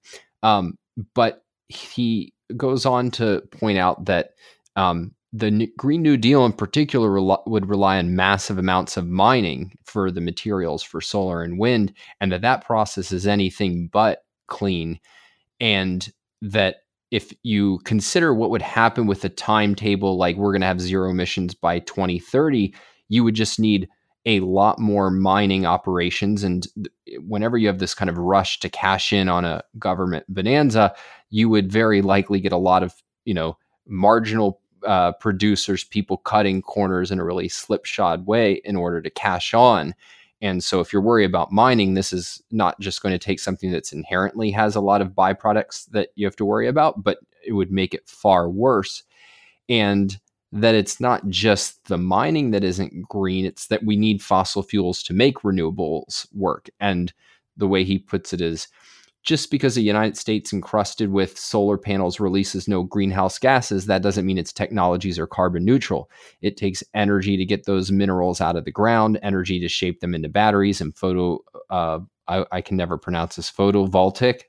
um, 0.43 0.77
but 1.15 1.45
he 1.69 2.33
goes 2.57 2.85
on 2.85 3.13
to 3.13 3.43
point 3.53 3.79
out 3.79 4.07
that 4.07 4.31
um, 4.75 5.15
the 5.37 5.69
Green 5.77 6.01
New 6.01 6.17
Deal, 6.17 6.47
in 6.47 6.53
particular, 6.53 7.21
would 7.47 7.69
rely 7.69 7.99
on 7.99 8.15
massive 8.15 8.57
amounts 8.57 8.97
of 8.97 9.09
mining 9.09 9.73
for 9.85 10.13
the 10.13 10.21
materials 10.21 10.81
for 10.85 11.01
solar 11.01 11.43
and 11.43 11.59
wind, 11.59 11.93
and 12.21 12.31
that 12.31 12.43
that 12.43 12.65
process 12.65 13.11
is 13.11 13.27
anything 13.27 13.91
but 13.93 14.25
clean, 14.47 15.01
and 15.59 16.09
that 16.41 16.77
if 17.11 17.33
you 17.43 17.81
consider 17.81 18.33
what 18.33 18.51
would 18.51 18.63
happen 18.63 19.07
with 19.07 19.25
a 19.25 19.29
timetable 19.29 20.17
like 20.17 20.37
we're 20.37 20.53
going 20.53 20.61
to 20.61 20.69
have 20.69 20.81
zero 20.81 21.11
emissions 21.11 21.53
by 21.53 21.81
2030, 21.81 22.73
you 23.09 23.25
would 23.25 23.35
just 23.35 23.59
need 23.59 23.89
a 24.27 24.39
lot 24.41 24.79
more 24.79 25.11
mining 25.11 25.67
operations. 25.67 26.45
And 26.45 26.67
whenever 27.19 27.59
you 27.59 27.67
have 27.67 27.79
this 27.81 27.95
kind 27.95 28.09
of 28.09 28.19
rush 28.19 28.61
to 28.61 28.69
cash 28.69 29.13
in 29.13 29.29
on 29.29 29.45
a 29.45 29.63
government 29.79 30.27
bonanza, 30.29 30.95
you 31.31 31.49
would 31.49 31.73
very 31.73 32.03
likely 32.03 32.41
get 32.41 32.53
a 32.53 32.57
lot 32.57 32.83
of, 32.85 32.95
you 33.25 33.35
know, 33.35 33.59
marginal 33.87 34.61
uh, 34.87 35.13
producers, 35.13 35.85
people 35.85 36.19
cutting 36.19 36.63
corners 36.63 37.11
in 37.11 37.19
a 37.19 37.25
really 37.25 37.49
slipshod 37.49 38.27
way 38.27 38.61
in 38.65 38.77
order 38.77 39.01
to 39.01 39.11
cash 39.11 39.55
on. 39.55 39.95
And 40.41 40.63
so, 40.63 40.81
if 40.81 40.93
you're 40.93 41.03
worried 41.03 41.25
about 41.25 41.53
mining, 41.53 41.95
this 41.95 42.13
is 42.13 42.43
not 42.51 42.79
just 42.81 43.03
going 43.03 43.13
to 43.15 43.19
take 43.19 43.41
something 43.41 43.71
that's 43.71 43.93
inherently 43.93 44.51
has 44.51 44.77
a 44.77 44.81
lot 44.81 45.01
of 45.01 45.11
byproducts 45.11 45.89
that 45.91 46.11
you 46.17 46.27
have 46.27 46.37
to 46.37 46.45
worry 46.45 46.69
about, 46.69 47.03
but 47.03 47.19
it 47.47 47.53
would 47.53 47.71
make 47.71 47.95
it 47.95 48.09
far 48.09 48.49
worse. 48.49 49.03
And 49.69 50.19
that 50.53 50.75
it's 50.75 51.01
not 51.01 51.29
just 51.29 51.85
the 51.87 51.99
mining 51.99 52.53
that 52.53 52.63
isn't 52.63 53.09
green, 53.09 53.45
it's 53.45 53.67
that 53.69 53.85
we 53.85 53.97
need 53.97 54.23
fossil 54.23 54.63
fuels 54.63 55.03
to 55.03 55.13
make 55.13 55.39
renewables 55.39 56.27
work. 56.33 56.69
And 56.79 57.13
the 57.57 57.67
way 57.67 57.83
he 57.83 57.99
puts 57.99 58.33
it 58.33 58.41
is 58.41 58.69
just 59.25 59.51
because 59.51 59.75
the 59.75 59.83
United 59.83 60.17
States 60.17 60.53
encrusted 60.53 61.11
with 61.11 61.39
solar 61.39 61.79
panels 61.79 62.21
releases 62.21 62.69
no 62.69 62.83
greenhouse 62.83 63.39
gases, 63.39 63.87
that 63.87 64.03
doesn't 64.03 64.27
mean 64.27 64.37
its 64.37 64.53
technologies 64.53 65.19
are 65.19 65.27
carbon 65.27 65.65
neutral. 65.65 66.11
It 66.43 66.59
takes 66.59 66.85
energy 66.93 67.37
to 67.39 67.45
get 67.45 67.65
those 67.65 67.91
minerals 67.91 68.43
out 68.43 68.57
of 68.57 68.67
the 68.67 68.71
ground, 68.71 69.19
energy 69.23 69.59
to 69.61 69.69
shape 69.69 70.01
them 70.01 70.15
into 70.15 70.29
batteries, 70.29 70.81
and 70.81 70.95
photo. 70.95 71.39
Uh, 71.71 72.01
I, 72.29 72.45
I, 72.53 72.61
can 72.61 72.77
never 72.77 72.97
pronounce 72.99 73.37
this 73.37 73.51
photovoltaic. 73.51 74.43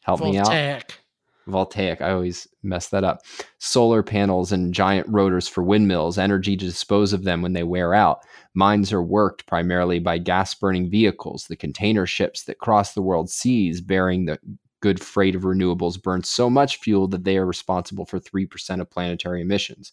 Help 0.00 0.20
Voltaic. 0.20 0.32
me 0.32 0.38
out. 0.38 0.98
Voltaic. 1.46 2.00
I 2.00 2.12
always 2.12 2.46
mess 2.62 2.88
that 2.88 3.04
up. 3.04 3.22
Solar 3.58 4.02
panels 4.02 4.52
and 4.52 4.74
giant 4.74 5.06
rotors 5.08 5.48
for 5.48 5.62
windmills, 5.62 6.18
energy 6.18 6.56
to 6.56 6.64
dispose 6.64 7.12
of 7.12 7.24
them 7.24 7.42
when 7.42 7.52
they 7.52 7.62
wear 7.62 7.94
out. 7.94 8.20
Mines 8.54 8.92
are 8.92 9.02
worked 9.02 9.46
primarily 9.46 9.98
by 9.98 10.18
gas 10.18 10.54
burning 10.54 10.90
vehicles. 10.90 11.46
The 11.46 11.56
container 11.56 12.06
ships 12.06 12.44
that 12.44 12.58
cross 12.58 12.94
the 12.94 13.02
world 13.02 13.30
seas 13.30 13.80
bearing 13.80 14.26
the 14.26 14.38
good 14.82 15.00
freight 15.00 15.34
of 15.34 15.42
renewables 15.42 16.02
burn 16.02 16.22
so 16.22 16.50
much 16.50 16.76
fuel 16.78 17.08
that 17.08 17.24
they 17.24 17.38
are 17.38 17.46
responsible 17.46 18.04
for 18.04 18.20
3% 18.20 18.80
of 18.80 18.90
planetary 18.90 19.40
emissions. 19.40 19.92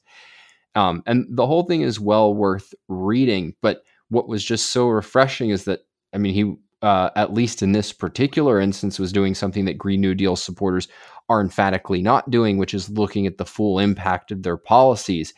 Um, 0.76 1.04
and 1.06 1.26
the 1.30 1.48
whole 1.48 1.64
thing 1.64 1.82
is 1.82 2.00
well 2.00 2.34
worth 2.34 2.74
reading. 2.88 3.56
But 3.62 3.84
what 4.10 4.28
was 4.28 4.44
just 4.44 4.72
so 4.72 4.88
refreshing 4.88 5.52
is 5.52 5.66
that, 5.66 5.82
I 6.14 6.18
mean, 6.18 6.34
he, 6.34 6.56
uh, 6.82 7.12
at 7.16 7.34
least 7.34 7.62
in 7.62 7.72
this 7.72 7.94
particular 7.94 8.60
instance, 8.60 9.00
was 9.00 9.14
doing 9.14 9.36
something 9.36 9.66
that 9.66 9.78
Green 9.78 10.02
New 10.02 10.16
Deal 10.16 10.36
supporters 10.36 10.88
are 11.30 11.42
emphatically 11.42 12.02
not 12.02 12.30
doing, 12.30 12.58
which 12.58 12.74
is 12.74 12.90
looking 12.90 13.28
at 13.28 13.38
the 13.38 13.46
full 13.46 13.80
impact 13.80 14.32
of 14.32 14.44
their 14.44 14.58
policies. 14.58 15.34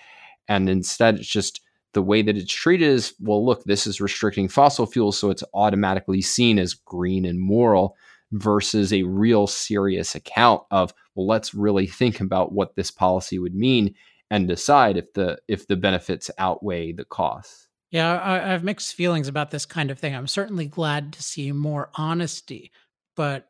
And 0.47 0.69
instead, 0.69 1.15
it's 1.15 1.27
just 1.27 1.61
the 1.93 2.01
way 2.01 2.21
that 2.21 2.37
it's 2.37 2.53
treated 2.53 2.87
is 2.87 3.13
well, 3.19 3.45
look, 3.45 3.63
this 3.65 3.85
is 3.85 4.01
restricting 4.01 4.47
fossil 4.47 4.85
fuels, 4.85 5.17
so 5.17 5.29
it's 5.29 5.43
automatically 5.53 6.21
seen 6.21 6.57
as 6.57 6.73
green 6.73 7.25
and 7.25 7.39
moral 7.39 7.95
versus 8.31 8.93
a 8.93 9.03
real 9.03 9.45
serious 9.45 10.15
account 10.15 10.63
of, 10.71 10.93
well, 11.15 11.27
let's 11.27 11.53
really 11.53 11.85
think 11.85 12.21
about 12.21 12.53
what 12.53 12.75
this 12.75 12.89
policy 12.89 13.37
would 13.39 13.55
mean 13.55 13.93
and 14.29 14.47
decide 14.47 14.95
if 14.95 15.11
the 15.13 15.37
if 15.47 15.67
the 15.67 15.75
benefits 15.75 16.31
outweigh 16.37 16.93
the 16.93 17.05
costs. 17.05 17.67
Yeah, 17.91 18.21
I, 18.23 18.37
have 18.47 18.63
mixed 18.63 18.95
feelings 18.95 19.27
about 19.27 19.51
this 19.51 19.65
kind 19.65 19.91
of 19.91 19.99
thing. 19.99 20.15
I'm 20.15 20.27
certainly 20.27 20.65
glad 20.65 21.11
to 21.13 21.21
see 21.21 21.51
more 21.51 21.89
honesty, 21.95 22.71
but 23.17 23.49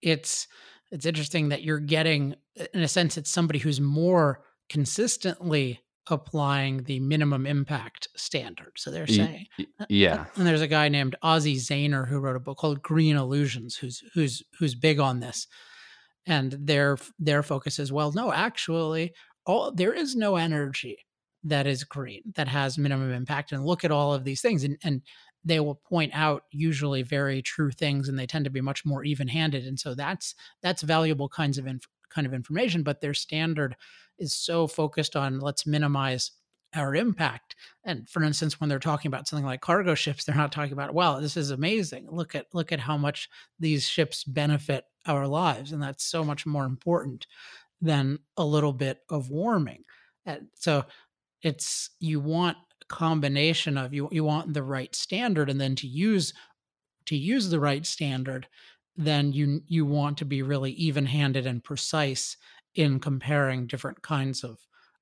it's 0.00 0.46
it's 0.90 1.06
interesting 1.06 1.50
that 1.50 1.62
you're 1.62 1.78
getting 1.78 2.34
in 2.74 2.82
a 2.82 2.88
sense 2.88 3.16
it's 3.16 3.30
somebody 3.30 3.58
who's 3.58 3.80
more 3.80 4.42
consistently 4.68 5.80
applying 6.08 6.82
the 6.84 6.98
minimum 7.00 7.46
impact 7.46 8.08
standard. 8.16 8.72
So 8.76 8.90
they're 8.90 9.06
saying, 9.06 9.46
uh, 9.78 9.86
yeah. 9.88 10.26
And 10.34 10.46
there's 10.46 10.60
a 10.60 10.66
guy 10.66 10.88
named 10.88 11.14
Ozzie 11.22 11.56
Zehner 11.56 12.08
who 12.08 12.18
wrote 12.18 12.36
a 12.36 12.40
book 12.40 12.58
called 12.58 12.82
Green 12.82 13.16
Illusions, 13.16 13.76
who's 13.76 14.02
who's 14.14 14.42
who's 14.58 14.74
big 14.74 14.98
on 14.98 15.20
this, 15.20 15.46
and 16.26 16.52
their 16.52 16.98
their 17.18 17.42
focus 17.42 17.78
is 17.78 17.92
well, 17.92 18.12
no, 18.12 18.32
actually, 18.32 19.12
all 19.46 19.72
there 19.72 19.92
is 19.92 20.16
no 20.16 20.36
energy 20.36 20.98
that 21.44 21.66
is 21.66 21.84
green 21.84 22.22
that 22.34 22.48
has 22.48 22.76
minimum 22.76 23.12
impact, 23.12 23.52
and 23.52 23.64
look 23.64 23.84
at 23.84 23.92
all 23.92 24.12
of 24.12 24.24
these 24.24 24.40
things, 24.40 24.64
and 24.64 24.76
and 24.82 25.02
they 25.44 25.60
will 25.60 25.76
point 25.76 26.12
out 26.14 26.44
usually 26.50 27.02
very 27.02 27.42
true 27.42 27.70
things, 27.70 28.08
and 28.08 28.18
they 28.18 28.26
tend 28.26 28.44
to 28.44 28.50
be 28.50 28.60
much 28.60 28.84
more 28.84 29.04
even 29.04 29.28
handed, 29.28 29.66
and 29.66 29.78
so 29.78 29.94
that's 29.94 30.34
that's 30.62 30.82
valuable 30.82 31.28
kinds 31.28 31.58
of 31.58 31.66
inf- 31.66 31.88
kind 32.10 32.26
of 32.26 32.34
information, 32.34 32.82
but 32.82 33.00
their 33.00 33.14
standard 33.14 33.76
is 34.18 34.34
so 34.34 34.66
focused 34.66 35.16
on 35.16 35.40
let's 35.40 35.66
minimize 35.66 36.32
our 36.74 36.94
impact. 36.94 37.56
And 37.84 38.08
for 38.08 38.22
instance, 38.22 38.60
when 38.60 38.68
they're 38.68 38.78
talking 38.78 39.08
about 39.08 39.26
something 39.26 39.46
like 39.46 39.60
cargo 39.60 39.94
ships, 39.94 40.24
they're 40.24 40.36
not 40.36 40.52
talking 40.52 40.72
about, 40.72 40.94
wow, 40.94 41.18
this 41.18 41.36
is 41.36 41.50
amazing. 41.50 42.06
Look 42.10 42.34
at 42.34 42.46
look 42.52 42.72
at 42.72 42.80
how 42.80 42.96
much 42.96 43.28
these 43.58 43.88
ships 43.88 44.24
benefit 44.24 44.84
our 45.06 45.26
lives. 45.26 45.72
And 45.72 45.82
that's 45.82 46.04
so 46.04 46.22
much 46.22 46.46
more 46.46 46.64
important 46.64 47.26
than 47.80 48.18
a 48.36 48.44
little 48.44 48.72
bit 48.72 49.00
of 49.10 49.30
warming. 49.30 49.84
And 50.26 50.48
so 50.54 50.84
it's 51.42 51.90
you 52.00 52.20
want 52.20 52.58
combination 52.90 53.78
of 53.78 53.94
you 53.94 54.08
you 54.12 54.24
want 54.24 54.52
the 54.52 54.62
right 54.62 54.94
standard 54.94 55.48
and 55.48 55.60
then 55.60 55.74
to 55.76 55.86
use 55.86 56.34
to 57.06 57.16
use 57.16 57.48
the 57.48 57.60
right 57.60 57.86
standard 57.86 58.46
then 58.96 59.32
you 59.32 59.62
you 59.66 59.86
want 59.86 60.18
to 60.18 60.24
be 60.24 60.42
really 60.42 60.72
even-handed 60.72 61.46
and 61.46 61.64
precise 61.64 62.36
in 62.74 63.00
comparing 63.00 63.66
different 63.66 64.02
kinds 64.02 64.44
of 64.44 64.58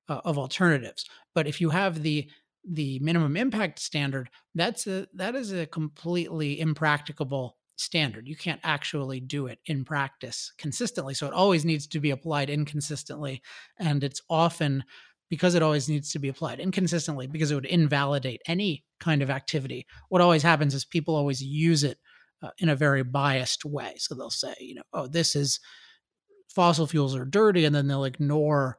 uh, 0.07 0.21
of 0.25 0.37
alternatives. 0.37 1.05
But 1.35 1.47
if 1.47 1.61
you 1.61 1.69
have 1.69 2.01
the 2.01 2.29
the 2.67 2.99
minimum 2.99 3.37
impact 3.37 3.79
standard, 3.79 4.29
that's 4.55 4.87
a 4.87 5.07
that 5.13 5.35
is 5.35 5.51
a 5.51 5.65
completely 5.65 6.59
impracticable 6.59 7.57
standard. 7.77 8.27
You 8.27 8.35
can't 8.35 8.59
actually 8.63 9.21
do 9.21 9.47
it 9.47 9.59
in 9.65 9.85
practice 9.85 10.51
consistently. 10.57 11.13
So 11.13 11.27
it 11.27 11.33
always 11.33 11.63
needs 11.63 11.87
to 11.87 11.99
be 11.99 12.11
applied 12.11 12.49
inconsistently, 12.49 13.41
and 13.77 14.03
it's 14.03 14.21
often 14.29 14.83
because 15.29 15.55
it 15.55 15.63
always 15.63 15.87
needs 15.87 16.11
to 16.11 16.19
be 16.19 16.29
applied 16.29 16.59
inconsistently 16.59 17.27
because 17.27 17.51
it 17.51 17.55
would 17.55 17.65
invalidate 17.65 18.41
any 18.47 18.83
kind 18.99 19.21
of 19.21 19.29
activity. 19.29 19.85
What 20.09 20.21
always 20.21 20.43
happens 20.43 20.73
is 20.73 20.85
people 20.85 21.15
always 21.15 21.41
use 21.41 21.83
it 21.83 21.99
uh, 22.41 22.49
in 22.57 22.69
a 22.69 22.75
very 22.75 23.03
biased 23.03 23.65
way. 23.65 23.93
So 23.97 24.15
they'll 24.15 24.29
say, 24.29 24.55
you 24.59 24.75
know, 24.75 24.83
oh, 24.93 25.07
this 25.07 25.35
is 25.35 25.59
fossil 26.53 26.87
fuels 26.87 27.15
are 27.15 27.25
dirty, 27.25 27.65
and 27.65 27.75
then 27.75 27.87
they'll 27.87 28.05
ignore 28.05 28.77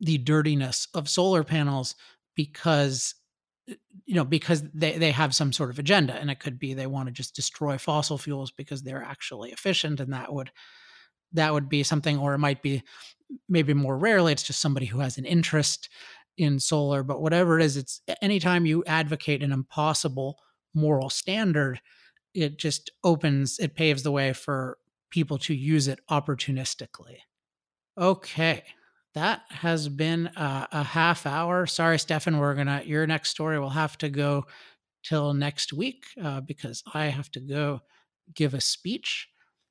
the 0.00 0.18
dirtiness 0.18 0.88
of 0.94 1.08
solar 1.08 1.44
panels 1.44 1.94
because 2.34 3.14
eh, 3.68 3.74
you 4.06 4.14
know 4.14 4.24
because 4.24 4.62
they, 4.74 4.98
they 4.98 5.10
have 5.10 5.34
some 5.34 5.52
sort 5.52 5.70
of 5.70 5.78
agenda 5.78 6.14
and 6.14 6.30
it 6.30 6.40
could 6.40 6.58
be 6.58 6.72
they 6.72 6.86
want 6.86 7.06
to 7.06 7.12
just 7.12 7.36
destroy 7.36 7.76
fossil 7.76 8.16
fuels 8.16 8.50
because 8.50 8.82
they're 8.82 9.02
actually 9.02 9.50
efficient 9.50 10.00
and 10.00 10.12
that 10.12 10.32
would 10.32 10.50
that 11.32 11.52
would 11.52 11.68
be 11.68 11.82
something 11.82 12.18
or 12.18 12.34
it 12.34 12.38
might 12.38 12.62
be 12.62 12.82
maybe 13.48 13.74
more 13.74 13.96
rarely 13.98 14.32
it's 14.32 14.42
just 14.42 14.60
somebody 14.60 14.86
who 14.86 15.00
has 15.00 15.18
an 15.18 15.24
interest 15.24 15.88
in 16.38 16.58
solar 16.58 17.02
but 17.02 17.20
whatever 17.20 17.58
it 17.58 17.64
is 17.64 17.76
it's 17.76 18.00
anytime 18.22 18.66
you 18.66 18.82
advocate 18.86 19.42
an 19.42 19.52
impossible 19.52 20.38
moral 20.74 21.10
standard 21.10 21.80
it 22.34 22.58
just 22.58 22.90
opens 23.04 23.58
it 23.58 23.74
paves 23.74 24.02
the 24.02 24.12
way 24.12 24.32
for 24.32 24.78
people 25.10 25.38
to 25.38 25.54
use 25.54 25.88
it 25.88 26.00
opportunistically. 26.10 27.18
Okay, 27.98 28.62
that 29.14 29.42
has 29.48 29.88
been 29.88 30.28
a, 30.36 30.68
a 30.72 30.82
half 30.82 31.26
hour. 31.26 31.66
Sorry, 31.66 31.98
Stefan, 31.98 32.38
we're 32.38 32.54
gonna 32.54 32.82
your 32.84 33.06
next 33.06 33.30
story 33.30 33.58
will 33.58 33.70
have 33.70 33.98
to 33.98 34.08
go 34.08 34.44
till 35.02 35.34
next 35.34 35.72
week 35.72 36.04
uh, 36.22 36.40
because 36.40 36.82
I 36.94 37.06
have 37.06 37.30
to 37.32 37.40
go 37.40 37.80
give 38.34 38.54
a 38.54 38.60
speech. 38.60 39.28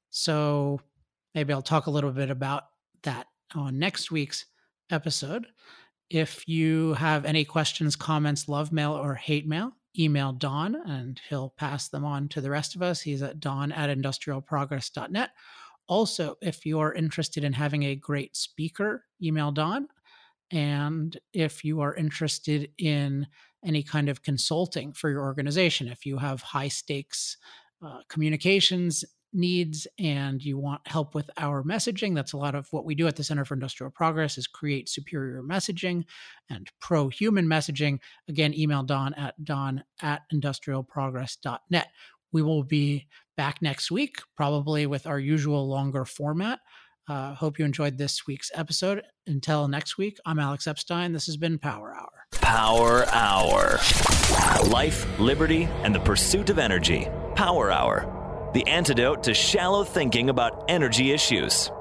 So 0.10 0.82
maybe 1.34 1.54
I'll 1.54 1.62
talk 1.62 1.88
a 1.88 1.91
little 1.91 2.12
bit 2.12 2.30
about 2.30 2.63
that 3.04 3.28
on 3.56 3.80
next 3.80 4.12
week's 4.12 4.46
episode. 4.92 5.48
If 6.10 6.48
you 6.48 6.94
have 6.94 7.26
any 7.26 7.46
questions, 7.46 7.96
comments, 7.96 8.50
love 8.50 8.72
mail, 8.72 8.94
or 8.94 9.16
hate 9.16 9.48
mail, 9.48 9.74
email 9.98 10.32
Don 10.32 10.76
and 10.76 11.20
he'll 11.30 11.54
pass 11.58 11.90
them 11.90 12.06
on 12.06 12.28
to 12.30 12.42
the 12.42 12.50
rest 12.50 12.76
of 12.76 12.82
us. 12.82 13.02
He's 13.02 13.22
at 13.22 13.40
don 13.40 13.72
at 13.72 13.96
industrialprogress.net. 13.96 15.32
Also, 15.88 16.36
if 16.42 16.66
you're 16.66 16.94
interested 16.94 17.44
in 17.44 17.54
having 17.54 17.84
a 17.84 17.96
great 17.96 18.36
speaker, 18.36 19.06
email 19.22 19.52
Don. 19.52 19.88
And 20.52 21.18
if 21.34 21.64
you 21.64 21.82
are 21.82 21.96
interested 21.96 22.72
in 22.78 23.28
any 23.66 23.84
kind 23.84 24.10
of 24.10 24.22
consulting 24.22 24.94
for 24.94 25.10
your 25.10 25.24
organization, 25.24 25.88
if 25.88 26.06
you 26.06 26.18
have 26.18 26.42
high 26.42 26.68
stakes 26.68 27.38
uh, 27.84 28.00
communications 28.08 29.04
needs 29.34 29.88
and 30.00 30.44
you 30.44 30.58
want 30.58 30.82
help 30.88 31.13
with 31.13 31.30
our 31.38 31.63
messaging 31.63 32.15
that's 32.15 32.34
a 32.34 32.38
lot 32.38 32.56
of 32.56 32.68
what 32.72 32.86
we 32.86 32.96
do 32.96 33.08
at 33.08 33.15
the 33.15 33.24
center 33.24 33.46
for 33.46 33.54
industrial 33.54 33.92
progress 33.92 34.38
is 34.38 34.48
create 34.48 34.89
superior 34.89 35.44
messaging 35.44 36.04
and 36.50 36.68
pro-human 36.80 37.46
messaging. 37.46 38.00
Again 38.28 38.54
email 38.58 38.84
don 38.84 39.13
at 39.13 39.36
don 39.44 39.84
at 40.02 40.22
industrialprogress.net 40.34 41.88
we 42.32 42.42
will 42.42 42.63
be 42.63 43.08
back 43.38 43.62
next 43.62 43.92
week 43.92 44.18
probably 44.36 44.86
with 44.86 45.06
our 45.08 45.20
usual 45.20 45.68
longer 45.68 46.06
format. 46.06 46.60
Uh, 47.08 47.34
hope 47.34 47.58
you 47.58 47.65
enjoyed 47.65 47.98
this 47.98 48.28
week's 48.28 48.52
episode. 48.54 49.02
Until 49.28 49.68
next 49.68 49.98
week 49.98 50.18
i'm 50.26 50.39
alex 50.39 50.65
epstein. 50.65 51.13
This 51.13 51.28
has 51.28 51.38
been 51.38 51.60
power 51.60 51.96
hour. 51.96 52.10
Power 52.32 53.06
hour. 53.08 53.80
Life 54.70 55.20
liberty 55.20 55.63
and 55.84 55.94
the 55.94 56.00
pursuit 56.00 56.50
of 56.50 56.58
energy. 56.58 57.08
Power 57.36 57.72
hour 57.72 58.18
the 58.54 58.68
antidote 58.68 59.24
to 59.24 59.34
shallow 59.34 59.84
thinking 59.84 60.30
about 60.30 60.66
energy 60.68 61.12
issues. 61.12 61.72